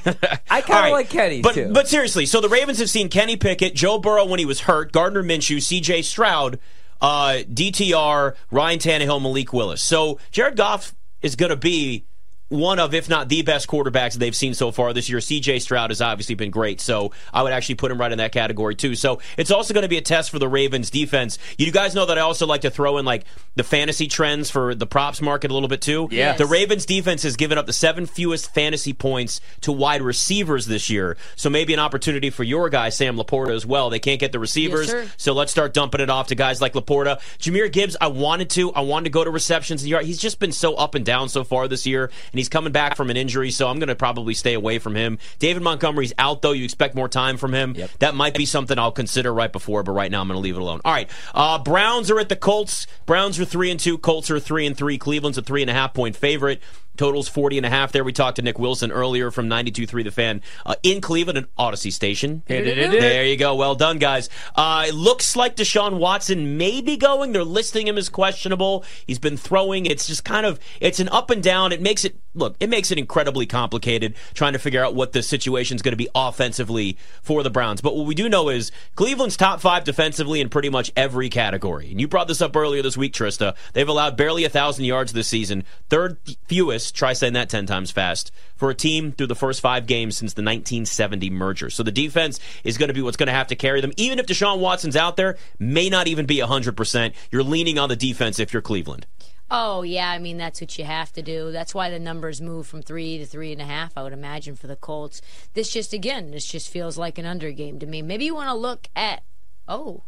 I 0.50 0.60
kind 0.60 0.62
of 0.62 0.68
right. 0.68 0.92
like 0.92 1.10
Kenny, 1.10 1.42
but, 1.42 1.54
too. 1.54 1.72
But 1.72 1.88
seriously, 1.88 2.26
so 2.26 2.40
the 2.40 2.48
Ravens 2.48 2.78
have 2.78 2.90
seen 2.90 3.08
Kenny 3.08 3.36
Pickett, 3.36 3.74
Joe 3.74 3.98
Burrow 3.98 4.24
when 4.24 4.40
he 4.40 4.46
was 4.46 4.60
hurt, 4.60 4.92
Gardner 4.92 5.22
Minshew, 5.22 5.62
C.J. 5.62 6.02
Stroud, 6.02 6.58
uh, 7.00 7.42
DTR, 7.48 8.34
Ryan 8.50 8.78
Tannehill, 8.78 9.22
Malik 9.22 9.52
Willis. 9.52 9.82
So 9.82 10.18
Jared 10.32 10.56
Goff 10.56 10.94
is 11.22 11.36
going 11.36 11.50
to 11.50 11.56
be 11.56 12.04
one 12.48 12.78
of, 12.78 12.94
if 12.94 13.08
not 13.08 13.28
the 13.28 13.42
best 13.42 13.66
quarterbacks 13.66 14.14
they've 14.14 14.34
seen 14.36 14.54
so 14.54 14.70
far 14.70 14.92
this 14.92 15.08
year. 15.08 15.18
CJ 15.18 15.62
Stroud 15.62 15.90
has 15.90 16.00
obviously 16.00 16.34
been 16.34 16.50
great, 16.50 16.80
so 16.80 17.12
I 17.32 17.42
would 17.42 17.52
actually 17.52 17.76
put 17.76 17.90
him 17.90 17.98
right 17.98 18.12
in 18.12 18.18
that 18.18 18.32
category 18.32 18.74
too. 18.74 18.94
So 18.94 19.20
it's 19.36 19.50
also 19.50 19.74
going 19.74 19.82
to 19.82 19.88
be 19.88 19.96
a 19.96 20.02
test 20.02 20.30
for 20.30 20.38
the 20.38 20.48
Ravens 20.48 20.90
defense. 20.90 21.38
You 21.58 21.70
guys 21.72 21.94
know 21.94 22.06
that 22.06 22.18
I 22.18 22.20
also 22.20 22.46
like 22.46 22.60
to 22.62 22.70
throw 22.70 22.98
in 22.98 23.04
like 23.04 23.24
the 23.56 23.64
fantasy 23.64 24.06
trends 24.06 24.50
for 24.50 24.74
the 24.74 24.86
props 24.86 25.20
market 25.22 25.50
a 25.50 25.54
little 25.54 25.68
bit 25.68 25.80
too. 25.80 26.08
Yes. 26.10 26.38
The 26.38 26.46
Ravens 26.46 26.86
defense 26.86 27.22
has 27.22 27.36
given 27.36 27.58
up 27.58 27.66
the 27.66 27.72
seven 27.72 28.06
fewest 28.06 28.52
fantasy 28.54 28.92
points 28.92 29.40
to 29.62 29.72
wide 29.72 30.02
receivers 30.02 30.66
this 30.66 30.90
year. 30.90 31.16
So 31.36 31.50
maybe 31.50 31.74
an 31.74 31.80
opportunity 31.80 32.30
for 32.30 32.44
your 32.44 32.68
guy, 32.68 32.90
Sam 32.90 33.16
Laporta, 33.16 33.54
as 33.54 33.64
well. 33.66 33.90
They 33.90 33.98
can't 33.98 34.20
get 34.20 34.32
the 34.32 34.38
receivers. 34.38 34.90
sir. 34.90 35.06
so 35.16 35.32
let's 35.32 35.50
start 35.50 35.74
dumping 35.74 36.00
it 36.00 36.10
off 36.10 36.28
to 36.28 36.34
guys 36.34 36.60
like 36.60 36.74
Laporta. 36.74 37.20
Jahmyr 37.38 37.72
Gibbs, 37.72 37.96
I 38.00 38.08
wanted 38.08 38.50
to. 38.50 38.72
I 38.72 38.80
wanted 38.80 39.04
to 39.04 39.10
go 39.10 39.24
to 39.24 39.30
receptions. 39.30 39.82
He's 39.82 40.18
just 40.18 40.38
been 40.38 40.52
so 40.52 40.74
up 40.74 40.94
and 40.94 41.04
down 41.04 41.28
so 41.28 41.44
far 41.44 41.68
this 41.68 41.86
year, 41.86 42.10
and 42.34 42.38
he's 42.40 42.48
coming 42.48 42.72
back 42.72 42.96
from 42.96 43.10
an 43.10 43.16
injury, 43.16 43.52
so 43.52 43.68
I'm 43.68 43.78
going 43.78 43.86
to 43.86 43.94
probably 43.94 44.34
stay 44.34 44.54
away 44.54 44.80
from 44.80 44.96
him. 44.96 45.20
David 45.38 45.62
Montgomery's 45.62 46.12
out, 46.18 46.42
though. 46.42 46.50
You 46.50 46.64
expect 46.64 46.96
more 46.96 47.08
time 47.08 47.36
from 47.36 47.54
him. 47.54 47.76
Yep. 47.76 47.90
That 48.00 48.16
might 48.16 48.34
be 48.34 48.44
something 48.44 48.76
I'll 48.76 48.90
consider 48.90 49.32
right 49.32 49.52
before, 49.52 49.84
but 49.84 49.92
right 49.92 50.10
now 50.10 50.20
I'm 50.20 50.26
going 50.26 50.36
to 50.36 50.40
leave 50.42 50.56
it 50.56 50.60
alone. 50.60 50.80
All 50.84 50.92
right. 50.92 51.08
Uh, 51.32 51.60
Browns 51.60 52.10
are 52.10 52.18
at 52.18 52.28
the 52.28 52.34
Colts. 52.34 52.88
Browns 53.06 53.38
are 53.38 53.44
3 53.44 53.70
and 53.70 53.78
2. 53.78 53.98
Colts 53.98 54.32
are 54.32 54.40
3 54.40 54.66
and 54.66 54.76
3. 54.76 54.98
Cleveland's 54.98 55.38
a 55.38 55.42
3.5 55.42 55.94
point 55.94 56.16
favorite. 56.16 56.60
Totals 56.96 57.28
40 57.28 57.58
and 57.58 57.66
a 57.66 57.70
half 57.70 57.92
there. 57.92 58.04
We 58.04 58.12
talked 58.12 58.36
to 58.36 58.42
Nick 58.42 58.58
Wilson 58.58 58.92
earlier 58.92 59.30
from 59.30 59.48
92.3 59.48 60.04
The 60.04 60.10
Fan 60.10 60.42
uh, 60.64 60.74
in 60.82 61.00
Cleveland, 61.00 61.38
an 61.38 61.46
Odyssey 61.58 61.90
station. 61.90 62.42
Hit 62.46 62.66
it, 62.66 62.76
hit 62.76 62.94
it. 62.94 63.00
There 63.00 63.24
you 63.24 63.36
go. 63.36 63.54
Well 63.56 63.74
done, 63.74 63.98
guys. 63.98 64.30
Uh, 64.54 64.86
it 64.88 64.94
looks 64.94 65.34
like 65.36 65.56
Deshaun 65.56 65.98
Watson 65.98 66.56
may 66.56 66.80
be 66.80 66.96
going. 66.96 67.32
They're 67.32 67.44
listing 67.44 67.88
him 67.88 67.98
as 67.98 68.08
questionable. 68.08 68.84
He's 69.06 69.18
been 69.18 69.36
throwing. 69.36 69.86
It's 69.86 70.06
just 70.06 70.24
kind 70.24 70.46
of 70.46 70.60
it's 70.80 71.00
an 71.00 71.08
up 71.08 71.30
and 71.30 71.42
down. 71.42 71.72
It 71.72 71.80
makes 71.80 72.04
it 72.04 72.16
look. 72.34 72.56
It 72.60 72.70
makes 72.70 72.90
it 72.90 72.98
incredibly 72.98 73.46
complicated 73.46 74.14
trying 74.34 74.52
to 74.52 74.58
figure 74.58 74.84
out 74.84 74.94
what 74.94 75.12
the 75.12 75.22
situation 75.22 75.74
is 75.76 75.82
going 75.82 75.92
to 75.92 75.96
be 75.96 76.08
offensively 76.14 76.96
for 77.22 77.42
the 77.42 77.50
Browns. 77.50 77.80
But 77.80 77.96
what 77.96 78.06
we 78.06 78.14
do 78.14 78.28
know 78.28 78.48
is 78.48 78.70
Cleveland's 78.94 79.36
top 79.36 79.60
five 79.60 79.84
defensively 79.84 80.40
in 80.40 80.48
pretty 80.48 80.68
much 80.68 80.92
every 80.96 81.28
category. 81.28 81.90
And 81.90 82.00
you 82.00 82.08
brought 82.08 82.28
this 82.28 82.40
up 82.40 82.54
earlier 82.56 82.82
this 82.82 82.96
week, 82.96 83.12
Trysta. 83.12 83.56
They've 83.72 83.88
allowed 83.88 84.16
barely 84.16 84.44
a 84.44 84.48
thousand 84.48 84.84
yards 84.84 85.12
this 85.12 85.28
season, 85.28 85.64
third 85.88 86.18
fewest. 86.46 86.83
Try 86.92 87.12
saying 87.12 87.32
that 87.34 87.48
ten 87.48 87.66
times 87.66 87.90
fast 87.90 88.30
for 88.56 88.70
a 88.70 88.74
team 88.74 89.12
through 89.12 89.28
the 89.28 89.34
first 89.34 89.60
five 89.60 89.86
games 89.86 90.16
since 90.16 90.34
the 90.34 90.42
1970 90.42 91.30
merger. 91.30 91.70
So 91.70 91.82
the 91.82 91.92
defense 91.92 92.40
is 92.64 92.78
going 92.78 92.88
to 92.88 92.94
be 92.94 93.02
what's 93.02 93.16
going 93.16 93.26
to 93.28 93.32
have 93.32 93.48
to 93.48 93.56
carry 93.56 93.80
them. 93.80 93.92
Even 93.96 94.18
if 94.18 94.26
Deshaun 94.26 94.58
Watson's 94.58 94.96
out 94.96 95.16
there, 95.16 95.36
may 95.58 95.88
not 95.88 96.06
even 96.08 96.26
be 96.26 96.38
100%. 96.38 97.14
You're 97.30 97.42
leaning 97.42 97.78
on 97.78 97.88
the 97.88 97.96
defense 97.96 98.38
if 98.38 98.52
you're 98.52 98.62
Cleveland. 98.62 99.06
Oh 99.50 99.82
yeah, 99.82 100.10
I 100.10 100.18
mean 100.18 100.38
that's 100.38 100.60
what 100.60 100.78
you 100.78 100.84
have 100.84 101.12
to 101.12 101.22
do. 101.22 101.52
That's 101.52 101.74
why 101.74 101.90
the 101.90 101.98
numbers 101.98 102.40
move 102.40 102.66
from 102.66 102.82
three 102.82 103.18
to 103.18 103.26
three 103.26 103.52
and 103.52 103.60
a 103.60 103.66
half. 103.66 103.92
I 103.96 104.02
would 104.02 104.12
imagine 104.12 104.56
for 104.56 104.66
the 104.66 104.76
Colts. 104.76 105.20
This 105.52 105.70
just 105.70 105.92
again, 105.92 106.30
this 106.30 106.46
just 106.46 106.70
feels 106.70 106.96
like 106.96 107.18
an 107.18 107.26
under 107.26 107.52
game 107.52 107.78
to 107.78 107.86
me. 107.86 108.00
Maybe 108.00 108.24
you 108.24 108.34
want 108.34 108.48
to 108.48 108.54
look 108.54 108.88
at 108.96 109.22
oh, 109.68 110.02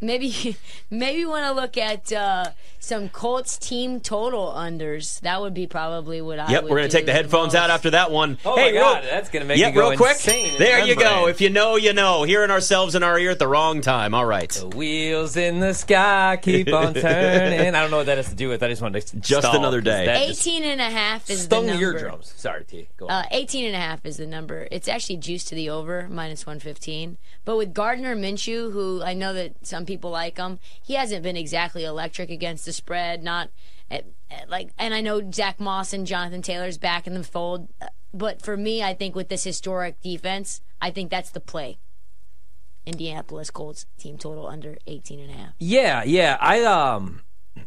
maybe 0.00 0.56
maybe 0.90 1.20
you 1.20 1.28
want 1.28 1.44
to 1.46 1.52
look 1.52 1.76
at 1.76 2.12
uh, 2.12 2.50
some 2.78 3.08
Colts 3.08 3.58
team 3.58 4.00
total 4.00 4.46
unders. 4.56 5.20
That 5.20 5.40
would 5.40 5.54
be 5.54 5.66
probably 5.66 6.20
what 6.20 6.38
I. 6.38 6.50
Yep, 6.50 6.62
would 6.64 6.70
we're 6.70 6.78
going 6.78 6.90
to 6.90 6.96
take 6.96 7.06
the 7.06 7.12
headphones 7.12 7.52
most. 7.54 7.62
out 7.62 7.70
after 7.70 7.90
that 7.90 8.10
one. 8.10 8.38
Oh 8.44 8.56
hey, 8.56 8.72
my 8.72 8.78
God, 8.78 9.02
real- 9.02 9.10
that's 9.12 9.28
gonna 9.30 9.44
make 9.44 9.58
yeah, 9.58 9.68
me 9.68 9.74
go 9.74 9.88
real 9.90 9.96
quick. 9.96 10.12
insane 10.12 10.58
There 10.58 10.84
you 10.84 10.94
go. 10.96 11.26
If 11.28 11.40
you 11.40 11.50
know, 11.50 11.76
you 11.76 11.92
know. 11.92 12.22
Hearing 12.22 12.50
ourselves 12.50 12.94
in 12.94 13.02
our 13.02 13.18
ear 13.18 13.30
at 13.30 13.38
the 13.38 13.48
wrong 13.48 13.80
time. 13.80 14.14
All 14.14 14.26
right. 14.26 14.50
The 14.50 14.68
wheels 14.68 15.36
in 15.36 15.60
the 15.60 15.72
sky 15.74 16.38
keep 16.40 16.72
on 16.72 16.94
turning. 17.22 17.74
I 17.74 17.80
don't 17.80 17.90
know 17.90 17.98
what 17.98 18.06
that 18.06 18.16
has 18.18 18.28
to 18.30 18.34
do 18.34 18.48
with. 18.48 18.62
I 18.62 18.68
just 18.68 18.82
wanted 18.82 19.06
to 19.06 19.16
Just 19.16 19.46
stall, 19.46 19.56
another 19.56 19.78
'cause 19.78 19.84
day. 19.84 20.06
that 20.06 20.28
18 20.30 20.64
and 20.64 20.80
a 20.80 20.84
half 20.90 21.28
is 21.30 21.42
stung 21.44 21.66
the 21.66 21.72
the 21.72 21.78
number. 21.80 21.98
eardrums. 21.98 22.32
Sorry, 22.36 22.64
T. 22.64 22.88
Go 22.96 23.06
on. 23.06 23.10
Uh, 23.10 23.26
18 23.30 23.64
and 23.66 23.74
a 23.74 23.78
half 23.78 24.04
is 24.04 24.16
the 24.18 24.26
number. 24.26 24.66
It's 24.70 24.88
actually 24.88 25.16
juiced 25.18 25.48
to 25.48 25.54
the 25.54 25.70
over, 25.70 26.06
minus 26.10 26.44
115. 26.46 27.16
But 27.44 27.56
with 27.56 27.72
Gardner 27.74 28.14
Minshew, 28.16 28.72
who 28.72 29.02
I 29.02 29.14
know 29.14 29.32
that 29.32 29.66
some 29.66 29.86
people 29.88 30.10
like 30.10 30.38
him, 30.38 30.60
he 30.80 30.94
hasn't 30.94 31.24
been 31.24 31.36
exactly 31.36 31.82
electric 31.84 32.30
against 32.30 32.64
the 32.64 32.72
spread. 32.72 33.24
Not 33.24 33.50
at, 33.90 34.04
at, 34.30 34.48
like, 34.48 34.70
and 34.78 34.94
I 34.94 35.00
know 35.00 35.28
Zack 35.32 35.58
Moss 35.58 35.92
and 35.92 36.06
Jonathan 36.06 36.42
Taylor's 36.42 36.78
back 36.78 37.08
in 37.08 37.14
the 37.14 37.24
fold. 37.24 37.68
uh, 37.82 37.86
But 38.14 38.40
for 38.40 38.56
me, 38.56 38.82
I 38.84 38.94
think 38.94 39.16
with 39.16 39.28
this 39.28 39.42
historic 39.42 40.00
defense, 40.00 40.60
I 40.80 40.92
think 40.92 41.10
that's 41.10 41.30
the 41.30 41.40
play. 41.40 41.78
Indianapolis 42.86 43.50
Colts 43.50 43.86
team 43.98 44.16
total 44.16 44.46
under 44.46 44.76
18 44.86 45.20
and 45.20 45.30
a 45.30 45.34
half. 45.34 45.52
Yeah, 45.58 46.04
yeah. 46.04 46.38
I 46.40 46.62
um 46.62 47.20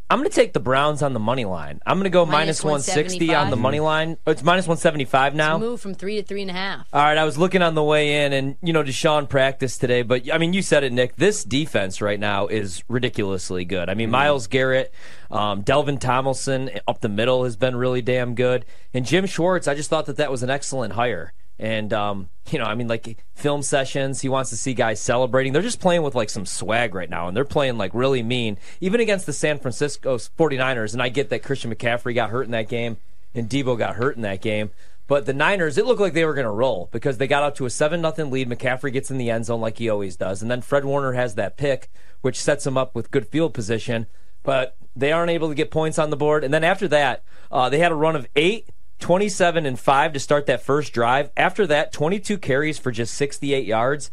I'm 0.09 0.19
going 0.19 0.29
to 0.29 0.35
take 0.35 0.53
the 0.53 0.59
Browns 0.59 1.01
on 1.01 1.13
the 1.13 1.19
money 1.19 1.45
line. 1.45 1.79
I'm 1.85 1.97
going 1.97 2.05
to 2.05 2.09
go 2.09 2.25
Minus 2.25 2.63
minus 2.63 2.85
160 2.85 3.33
on 3.33 3.49
the 3.49 3.55
money 3.55 3.79
line. 3.79 4.17
Oh, 4.27 4.31
it's 4.31 4.43
minus 4.43 4.65
175 4.65 5.35
now. 5.35 5.57
Move 5.57 5.81
from 5.81 5.93
three 5.93 6.17
to 6.17 6.23
three 6.23 6.41
and 6.41 6.51
a 6.51 6.53
half. 6.53 6.87
All 6.91 7.01
right, 7.01 7.17
I 7.17 7.23
was 7.23 7.37
looking 7.37 7.61
on 7.61 7.75
the 7.75 7.83
way 7.83 8.25
in, 8.25 8.33
and 8.33 8.55
you 8.61 8.73
know, 8.73 8.83
Deshaun 8.83 9.29
practiced 9.29 9.81
today, 9.81 10.01
but 10.01 10.31
I 10.31 10.37
mean, 10.37 10.53
you 10.53 10.61
said 10.61 10.83
it, 10.83 10.91
Nick. 10.91 11.15
This 11.15 11.43
defense 11.43 12.01
right 12.01 12.19
now 12.19 12.47
is 12.47 12.83
ridiculously 12.87 13.65
good. 13.65 13.89
I 13.89 13.93
mean, 13.93 14.09
Myles 14.11 14.47
Garrett, 14.47 14.93
um, 15.29 15.63
Dalvin 15.63 15.99
Tomlinson 15.99 16.69
up 16.87 17.01
the 17.01 17.09
middle 17.09 17.43
has 17.43 17.55
been 17.55 17.75
really 17.75 18.01
damn 18.01 18.35
good, 18.35 18.65
and 18.93 19.05
Jim 19.05 19.25
Schwartz. 19.25 19.67
I 19.67 19.75
just 19.75 19.89
thought 19.89 20.05
that 20.07 20.17
that 20.17 20.31
was 20.31 20.43
an 20.43 20.49
excellent 20.49 20.93
hire. 20.93 21.33
And 21.61 21.93
um, 21.93 22.29
you 22.49 22.57
know, 22.57 22.65
I 22.65 22.73
mean, 22.73 22.87
like 22.87 23.23
film 23.35 23.61
sessions, 23.61 24.19
he 24.21 24.29
wants 24.29 24.49
to 24.49 24.57
see 24.57 24.73
guys 24.73 24.99
celebrating. 24.99 25.53
They're 25.53 25.61
just 25.61 25.79
playing 25.79 26.01
with 26.01 26.15
like 26.15 26.31
some 26.31 26.47
swag 26.47 26.95
right 26.95 27.09
now, 27.09 27.27
and 27.27 27.37
they're 27.37 27.45
playing 27.45 27.77
like 27.77 27.91
really 27.93 28.23
mean, 28.23 28.57
even 28.81 28.99
against 28.99 29.27
the 29.27 29.33
San 29.33 29.59
Francisco 29.59 30.17
49ers. 30.17 30.93
And 30.93 31.03
I 31.03 31.09
get 31.09 31.29
that 31.29 31.43
Christian 31.43 31.73
McCaffrey 31.73 32.15
got 32.15 32.31
hurt 32.31 32.47
in 32.47 32.51
that 32.51 32.67
game, 32.67 32.97
and 33.35 33.47
Deebo 33.47 33.77
got 33.77 33.95
hurt 33.95 34.15
in 34.15 34.23
that 34.23 34.41
game. 34.41 34.71
But 35.05 35.27
the 35.27 35.33
Niners, 35.33 35.77
it 35.77 35.85
looked 35.85 36.01
like 36.01 36.13
they 36.13 36.25
were 36.25 36.33
going 36.33 36.45
to 36.45 36.51
roll 36.51 36.89
because 36.91 37.19
they 37.19 37.27
got 37.27 37.43
out 37.43 37.55
to 37.57 37.65
a 37.65 37.69
7 37.69 38.01
0 38.01 38.29
lead. 38.29 38.49
McCaffrey 38.49 38.91
gets 38.91 39.11
in 39.11 39.19
the 39.19 39.29
end 39.29 39.45
zone 39.45 39.61
like 39.61 39.77
he 39.77 39.89
always 39.89 40.15
does. 40.15 40.41
And 40.41 40.49
then 40.49 40.61
Fred 40.61 40.83
Warner 40.83 41.13
has 41.13 41.35
that 41.35 41.57
pick, 41.57 41.91
which 42.21 42.39
sets 42.39 42.65
him 42.65 42.77
up 42.77 42.95
with 42.95 43.11
good 43.11 43.27
field 43.27 43.53
position. 43.53 44.07
But 44.41 44.77
they 44.95 45.11
aren't 45.11 45.29
able 45.29 45.49
to 45.49 45.55
get 45.55 45.69
points 45.69 45.99
on 45.99 46.09
the 46.09 46.17
board. 46.17 46.43
And 46.43 46.53
then 46.53 46.63
after 46.63 46.87
that, 46.87 47.23
uh, 47.51 47.69
they 47.69 47.79
had 47.79 47.91
a 47.91 47.95
run 47.95 48.15
of 48.15 48.25
eight, 48.35 48.69
27, 49.01 49.65
and 49.65 49.79
5 49.79 50.13
to 50.13 50.19
start 50.19 50.45
that 50.45 50.61
first 50.61 50.93
drive. 50.93 51.31
After 51.35 51.67
that, 51.67 51.91
22 51.91 52.37
carries 52.37 52.77
for 52.79 52.91
just 52.91 53.13
68 53.15 53.65
yards. 53.65 54.09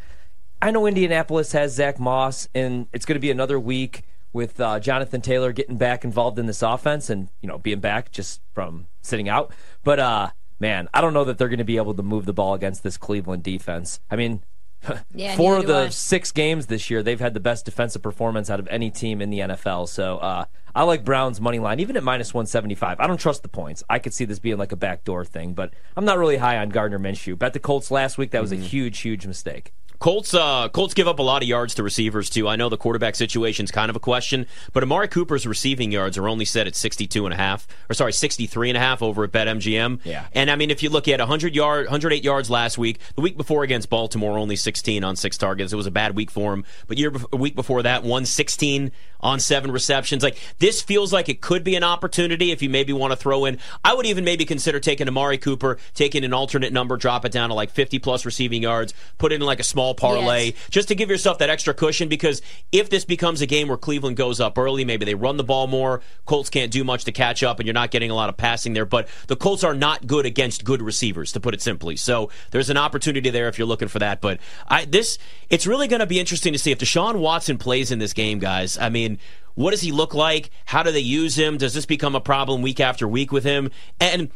I 0.61 0.73
know 0.73 0.87
Indianapolis 0.87 1.53
has 1.53 1.75
Zack 1.75 2.01
Moss, 2.01 2.49
and 2.55 2.89
it's 2.93 3.07
going 3.07 3.15
to 3.15 3.21
be 3.21 3.31
another 3.31 3.61
week 3.61 4.03
with 4.33 4.61
uh, 4.61 4.81
Jonathan 4.81 5.21
Taylor 5.21 5.53
getting 5.53 5.77
back 5.77 6.05
involved 6.05 6.39
in 6.39 6.47
this 6.47 6.63
offense 6.63 7.09
and 7.11 7.29
you 7.41 7.49
know 7.49 7.59
being 7.59 7.81
back 7.81 8.11
just 8.11 8.41
from 8.53 8.87
sitting 9.01 9.29
out. 9.29 9.53
But 9.85 9.99
uh, 9.99 10.31
man, 10.59 10.89
I 10.93 11.01
don't 11.01 11.15
know 11.15 11.25
that 11.25 11.39
they're 11.39 11.49
going 11.49 11.59
to 11.59 11.65
be 11.65 11.77
able 11.77 11.95
to 11.95 12.03
move 12.03 12.25
the 12.27 12.33
ball 12.33 12.55
against 12.55 12.83
this 12.83 12.97
Cleveland 12.97 13.43
defense. 13.43 14.01
I 14.11 14.17
mean, 14.17 14.43
Yeah, 15.15 15.37
four 15.37 15.57
of 15.59 15.67
the 15.67 15.77
I. 15.87 15.89
six 15.89 16.31
games 16.33 16.67
this 16.67 16.89
year, 16.91 17.03
they've 17.03 17.19
had 17.21 17.35
the 17.35 17.41
best 17.41 17.65
defensive 17.65 18.03
performance 18.03 18.49
out 18.51 18.61
of 18.61 18.69
any 18.69 18.91
team 18.91 19.21
in 19.21 19.31
the 19.31 19.41
NFL. 19.41 19.89
So 19.89 20.19
uh, 20.19 20.45
I 20.75 20.83
like 20.85 21.05
Browns 21.05 21.41
money 21.41 21.59
line, 21.59 21.81
even 21.81 21.97
at 21.97 22.03
minus 22.05 22.33
one 22.33 22.47
seventy 22.47 22.75
five. 22.75 23.01
I 23.01 23.07
don't 23.07 23.19
trust 23.21 23.43
the 23.43 23.49
points. 23.49 23.83
I 23.91 23.99
could 23.99 24.15
see 24.15 24.25
this 24.25 24.39
being 24.39 24.57
like 24.59 24.73
a 24.73 24.77
backdoor 24.77 25.25
thing, 25.25 25.55
but 25.55 25.73
I'm 25.97 26.05
not 26.05 26.19
really 26.19 26.37
high 26.37 26.59
on 26.59 26.69
Gardner 26.69 26.99
Minshew. 26.99 27.39
Bet 27.39 27.53
the 27.53 27.59
Colts 27.61 27.91
last 27.91 28.19
week. 28.19 28.31
That 28.31 28.41
was 28.41 28.53
Mm-hmm. 28.53 28.63
a 28.63 28.67
huge, 28.67 28.99
huge 29.01 29.27
mistake. 29.27 29.73
Colts 29.99 30.33
uh, 30.33 30.69
Colts 30.69 30.95
give 30.95 31.09
up 31.09 31.19
a 31.19 31.23
lot 31.23 31.43
of 31.43 31.49
yards 31.49 31.75
to 31.75 31.83
receivers 31.83 32.31
too. 32.31 32.47
I 32.47 32.57
know 32.57 32.69
the 32.69 32.77
quarterback 32.77 33.17
situation's 33.17 33.71
kind 33.71 33.91
of 33.91 33.97
a 33.97 34.01
question, 34.01 34.47
but 34.73 34.83
Amari 34.83 35.09
Cooper's 35.09 35.47
receiving 35.47 35.91
yards 35.91 36.17
are 36.17 36.29
only 36.29 36.45
set 36.45 36.67
at 36.69 36.77
62 36.77 37.27
and 37.27 37.35
a 37.35 37.37
half 37.37 37.67
or 37.91 37.95
sorry, 37.95 38.13
63 38.13 38.71
and 38.71 38.77
a 38.77 38.81
half 38.81 39.03
over 39.03 39.25
at 39.25 39.33
BetMGM. 39.33 40.01
Yeah. 40.05 40.27
And 40.33 40.51
I 40.51 40.57
mean 40.57 40.71
if 40.71 40.83
you 40.83 40.91
look 40.91 41.09
at 41.09 41.19
100 41.19 41.55
yard 41.55 41.87
108 41.87 42.23
yards 42.23 42.49
last 42.49 42.79
week, 42.79 43.01
the 43.17 43.21
week 43.21 43.37
before 43.37 43.65
against 43.65 43.91
Baltimore 43.91 44.39
only 44.39 44.57
16 44.57 45.03
on 45.03 45.17
6 45.17 45.39
targets. 45.39 45.73
It 45.73 45.77
was 45.77 45.87
a 45.87 45.91
bad 45.91 46.15
week 46.15 46.31
for 46.31 46.53
him, 46.53 46.65
but 46.87 46.97
year 46.97 47.13
a 47.33 47.37
week 47.37 47.57
before 47.57 47.83
that 47.83 48.03
116 48.03 48.93
on 49.21 49.41
7 49.41 49.73
receptions. 49.73 50.23
Like 50.23 50.39
this 50.61 50.81
feels 50.81 51.13
like 51.13 51.29
it 51.29 51.41
could 51.41 51.65
be 51.65 51.75
an 51.75 51.83
opportunity 51.83 52.53
if 52.53 52.63
you 52.63 52.71
maybe 52.71 52.93
want 52.93 53.11
to 53.11 53.17
throw 53.17 53.47
in. 53.47 53.59
I 53.85 53.95
would 53.95 54.07
even 54.07 54.25
maybe 54.25 54.45
consider 54.45 54.79
taking 54.79 55.09
Amari 55.09 55.39
Cooper, 55.39 55.79
taking 55.95 56.23
an 56.23 56.33
alternate 56.33 56.73
number, 56.73 56.97
drop 56.97 57.25
it 57.25 57.33
down 57.33 57.49
to 57.49 57.55
like 57.57 57.71
50 57.71 57.99
plus 57.99 58.25
receiving 58.25 58.63
yards, 58.63 58.95
put 59.19 59.33
in 59.33 59.41
like 59.41 59.59
a 59.59 59.65
small 59.65 59.88
parlay 59.95 60.47
Yes. 60.47 60.55
just 60.71 60.89
to 60.89 60.95
give 60.95 61.11
yourself 61.11 61.39
that 61.39 61.51
extra 61.51 61.75
cushion 61.75 62.09
because 62.09 62.43
if 62.73 62.91
this 62.91 63.05
becomes 63.05 63.41
a 63.41 63.47
game 63.47 63.69
where 63.69 63.77
Cleveland 63.77 64.17
goes 64.17 64.41
up 64.41 64.59
early, 64.59 64.85
maybe 64.85 65.05
they 65.05 65.15
run 65.15 65.37
the 65.37 65.45
ball 65.45 65.67
more, 65.67 66.01
Colts 66.27 66.51
can't 66.51 66.71
do 66.71 66.85
much 66.85 67.05
to 67.05 67.13
catch 67.13 67.43
up 67.43 67.59
and 67.59 67.67
you're 67.67 67.75
not 67.75 67.91
getting 67.91 68.11
a 68.11 68.15
lot 68.15 68.29
of 68.29 68.37
passing 68.37 68.73
there, 68.73 68.87
but 68.87 69.09
the 69.27 69.37
Colts 69.37 69.65
are 69.65 69.75
not 69.75 70.07
good 70.07 70.27
against 70.27 70.65
good 70.65 70.83
receivers 70.83 71.33
to 71.33 71.41
put 71.41 71.55
it 71.55 71.63
simply. 71.63 71.97
So 71.97 72.31
there's 72.51 72.71
an 72.71 72.77
opportunity 72.77 73.31
there 73.31 73.49
if 73.49 73.59
you're 73.59 73.67
looking 73.67 73.89
for 73.89 73.99
that, 73.99 74.21
but 74.21 74.41
I 74.67 74.85
this 74.85 75.19
it's 75.51 75.67
really 75.67 75.89
going 75.89 76.01
to 76.01 76.07
be 76.07 76.21
interesting 76.21 76.53
to 76.53 76.59
see 76.59 76.71
if 76.73 76.79
Deshaun 76.79 77.19
Watson 77.21 77.59
plays 77.59 77.91
in 77.91 77.99
this 77.99 78.13
game, 78.13 78.39
guys. 78.39 78.79
I 78.79 78.89
mean, 78.89 79.19
what 79.55 79.73
does 79.73 79.81
he 79.81 79.93
look 79.93 80.15
like? 80.15 80.51
How 80.67 80.83
do 80.83 80.93
they 80.93 81.01
use 81.01 81.37
him? 81.37 81.57
Does 81.57 81.75
this 81.75 81.87
become 81.87 82.15
a 82.15 82.21
problem 82.21 82.63
week 82.63 82.81
after 82.81 83.09
week 83.09 83.33
with 83.33 83.45
him? 83.45 83.71
And 83.99 84.31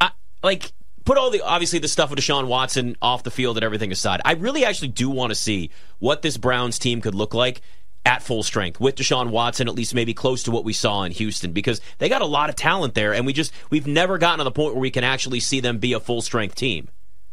I, 0.00 0.10
like 0.42 0.72
put 1.04 1.18
all 1.18 1.30
the 1.30 1.40
obviously 1.42 1.78
the 1.78 1.88
stuff 1.88 2.10
with 2.10 2.18
Deshaun 2.18 2.46
Watson 2.46 2.96
off 3.00 3.22
the 3.22 3.30
field 3.30 3.56
and 3.56 3.64
everything 3.64 3.92
aside. 3.92 4.20
I 4.24 4.32
really 4.32 4.64
actually 4.64 4.88
do 4.88 5.10
want 5.10 5.30
to 5.30 5.34
see 5.34 5.70
what 5.98 6.22
this 6.22 6.36
Browns 6.36 6.78
team 6.78 7.00
could 7.00 7.14
look 7.14 7.34
like 7.34 7.62
at 8.06 8.22
full 8.22 8.42
strength 8.42 8.80
with 8.80 8.96
Deshaun 8.96 9.30
Watson, 9.30 9.68
at 9.68 9.74
least 9.74 9.94
maybe 9.94 10.14
close 10.14 10.42
to 10.44 10.50
what 10.50 10.64
we 10.64 10.72
saw 10.72 11.02
in 11.02 11.12
Houston, 11.12 11.52
because 11.52 11.80
they 11.98 12.08
got 12.08 12.22
a 12.22 12.26
lot 12.26 12.48
of 12.48 12.56
talent 12.56 12.94
there, 12.94 13.12
and 13.12 13.26
we 13.26 13.32
just 13.32 13.52
we've 13.68 13.86
never 13.86 14.18
gotten 14.18 14.38
to 14.38 14.44
the 14.44 14.50
point 14.50 14.74
where 14.74 14.80
we 14.80 14.90
can 14.90 15.04
actually 15.04 15.40
see 15.40 15.60
them 15.60 15.78
be 15.78 15.92
a 15.92 16.00
full 16.00 16.22
strength 16.22 16.54
team. 16.54 16.88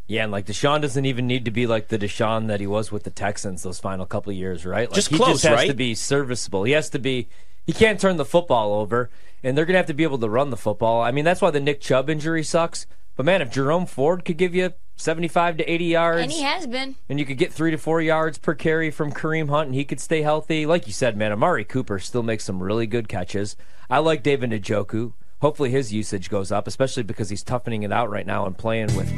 Yeah, 0.06 0.22
and 0.22 0.32
like 0.32 0.46
Deshaun 0.46 0.80
doesn't 0.80 1.04
even 1.04 1.26
need 1.26 1.44
to 1.44 1.50
be 1.50 1.66
like 1.66 1.88
the 1.88 1.98
Deshaun 1.98 2.48
that 2.48 2.60
he 2.60 2.66
was 2.66 2.90
with 2.90 3.04
the 3.04 3.10
Texans 3.10 3.62
those 3.62 3.78
final 3.78 4.06
couple 4.06 4.30
of 4.30 4.36
years, 4.36 4.64
right? 4.64 4.88
Like 4.88 4.94
Just 4.94 5.08
he 5.10 5.16
close, 5.16 5.42
just 5.42 5.44
has 5.44 5.52
right? 5.52 5.68
to 5.68 5.74
be 5.74 5.94
serviceable. 5.94 6.64
He 6.64 6.72
has 6.72 6.88
to 6.90 6.98
be 6.98 7.28
he 7.66 7.74
can't 7.74 8.00
turn 8.00 8.16
the 8.16 8.24
football 8.24 8.72
over, 8.72 9.10
and 9.42 9.56
they're 9.56 9.66
gonna 9.66 9.78
have 9.78 9.86
to 9.86 9.94
be 9.94 10.04
able 10.04 10.18
to 10.18 10.28
run 10.28 10.48
the 10.50 10.56
football. 10.56 11.02
I 11.02 11.10
mean, 11.12 11.24
that's 11.26 11.42
why 11.42 11.50
the 11.50 11.60
Nick 11.60 11.80
Chubb 11.82 12.08
injury 12.08 12.42
sucks. 12.42 12.86
But 13.18 13.26
man, 13.26 13.42
if 13.42 13.50
Jerome 13.50 13.84
Ford 13.86 14.24
could 14.24 14.36
give 14.36 14.54
you 14.54 14.72
seventy-five 14.94 15.56
to 15.56 15.68
eighty 15.70 15.86
yards, 15.86 16.22
And 16.22 16.30
he 16.30 16.42
has 16.42 16.68
been. 16.68 16.94
and 17.08 17.18
you 17.18 17.26
could 17.26 17.36
get 17.36 17.52
three 17.52 17.72
to 17.72 17.76
four 17.76 18.00
yards 18.00 18.38
per 18.38 18.54
carry 18.54 18.92
from 18.92 19.12
Kareem 19.12 19.48
Hunt, 19.48 19.66
and 19.66 19.74
he 19.74 19.84
could 19.84 19.98
stay 19.98 20.22
healthy. 20.22 20.64
Like 20.66 20.86
you 20.86 20.92
said, 20.92 21.16
man, 21.16 21.32
Amari 21.32 21.64
Cooper 21.64 21.98
still 21.98 22.22
makes 22.22 22.44
some 22.44 22.62
really 22.62 22.86
good 22.86 23.08
catches. 23.08 23.56
I 23.90 23.98
like 23.98 24.22
David 24.22 24.50
Njoku. 24.50 25.14
Hopefully, 25.40 25.70
his 25.70 25.92
usage 25.92 26.30
goes 26.30 26.52
up, 26.52 26.68
especially 26.68 27.02
because 27.02 27.28
he's 27.28 27.42
toughening 27.42 27.82
it 27.82 27.92
out 27.92 28.08
right 28.08 28.26
now 28.26 28.46
and 28.46 28.56
playing 28.56 28.94
with 28.94 29.10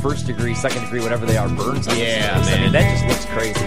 first 0.00 0.26
degree, 0.28 0.54
second 0.54 0.82
degree, 0.82 1.00
whatever 1.00 1.26
they 1.26 1.36
are, 1.36 1.48
burns. 1.48 1.88
on 1.88 1.96
his 1.96 2.02
Yeah, 2.06 2.38
face. 2.38 2.46
I 2.46 2.50
man. 2.52 2.60
mean, 2.62 2.72
that 2.72 2.90
just 2.92 3.04
looks 3.06 3.24
crazy. 3.34 3.66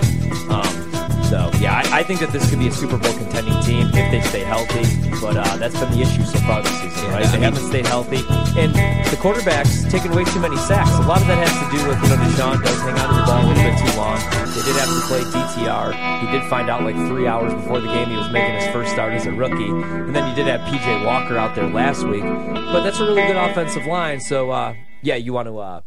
Um, 0.50 1.24
so 1.24 1.50
yeah, 1.60 1.82
I, 1.92 2.00
I 2.00 2.04
think 2.04 2.20
that 2.20 2.32
this 2.32 2.50
could 2.50 2.60
be 2.60 2.68
a 2.68 2.72
Super 2.72 2.98
Bowl 2.98 3.14
contending 3.14 3.58
team 3.64 3.88
if 3.88 4.12
they 4.12 4.22
stay 4.22 4.42
healthy. 4.44 4.84
But 5.22 5.38
uh, 5.38 5.58
that's 5.58 5.80
been 5.80 5.92
the 5.92 6.02
issue 6.02 6.24
so 6.24 6.40
far 6.40 6.62
this 6.62 6.72
season, 6.82 7.10
right? 7.12 7.24
I 7.24 7.28
They 7.28 7.34
mean- 7.34 7.44
haven't 7.44 7.68
stayed 7.68 7.86
healthy, 7.86 8.18
and 8.60 8.74
the 9.08 9.11
quarterbacks 9.22 9.88
taking 9.92 10.12
way 10.16 10.24
too 10.26 10.40
many 10.40 10.58
sacks. 10.58 10.90
A 10.98 11.02
lot 11.02 11.22
of 11.22 11.28
that 11.28 11.48
has 11.48 11.54
to 11.62 11.78
do 11.78 11.88
with 11.88 12.02
you 12.02 12.10
know 12.10 12.18
Deshaun 12.26 12.64
does 12.64 12.82
hang 12.82 12.98
on 12.98 13.08
to 13.14 13.20
the 13.22 13.26
ball 13.28 13.46
a 13.46 13.48
little 13.48 13.64
bit 13.64 13.78
too 13.78 13.98
long. 13.98 14.18
They 14.50 14.62
did 14.66 14.76
have 14.82 14.90
to 14.90 15.02
play 15.06 15.22
DTR. 15.22 16.22
He 16.22 16.32
did 16.32 16.50
find 16.50 16.70
out 16.72 16.82
like 16.82 16.96
three 17.08 17.28
hours 17.28 17.54
before 17.54 17.80
the 17.80 17.88
game 17.88 18.10
he 18.10 18.18
was 18.18 18.32
making 18.32 18.56
his 18.56 18.68
first 18.74 18.92
start 18.92 19.14
as 19.14 19.28
a 19.28 19.32
rookie, 19.32 19.70
and 19.70 20.16
then 20.16 20.28
you 20.28 20.36
did 20.36 20.48
have 20.48 20.62
PJ 20.62 21.06
Walker 21.06 21.38
out 21.38 21.54
there 21.54 21.70
last 21.70 22.04
week. 22.04 22.24
But 22.24 22.82
that's 22.82 23.00
a 23.00 23.04
really 23.06 23.22
good 23.22 23.38
offensive 23.38 23.86
line. 23.86 24.20
So 24.20 24.50
uh, 24.50 24.74
yeah, 25.04 25.18
you 25.18 25.34
want 25.34 25.48
to 25.48 25.60
uh, 25.60 25.82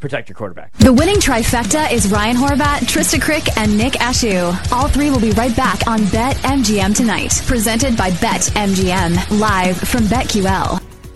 protect 0.00 0.30
your 0.30 0.36
quarterback. 0.36 0.72
The 0.78 0.94
winning 0.94 1.16
trifecta 1.16 1.92
is 1.92 2.10
Ryan 2.10 2.36
Horvath, 2.36 2.80
Trysta 2.88 3.20
Krick, 3.20 3.48
and 3.58 3.76
Nick 3.76 3.94
Ashew. 3.94 4.72
All 4.72 4.88
three 4.88 5.10
will 5.10 5.20
be 5.20 5.32
right 5.32 5.54
back 5.54 5.86
on 5.86 6.06
Bet 6.06 6.36
MGM 6.36 6.96
tonight. 6.96 7.38
Presented 7.46 7.98
by 7.98 8.10
Bet 8.12 8.40
MGM. 8.56 9.38
Live 9.38 9.76
from 9.76 10.04
BetQL. 10.04 10.81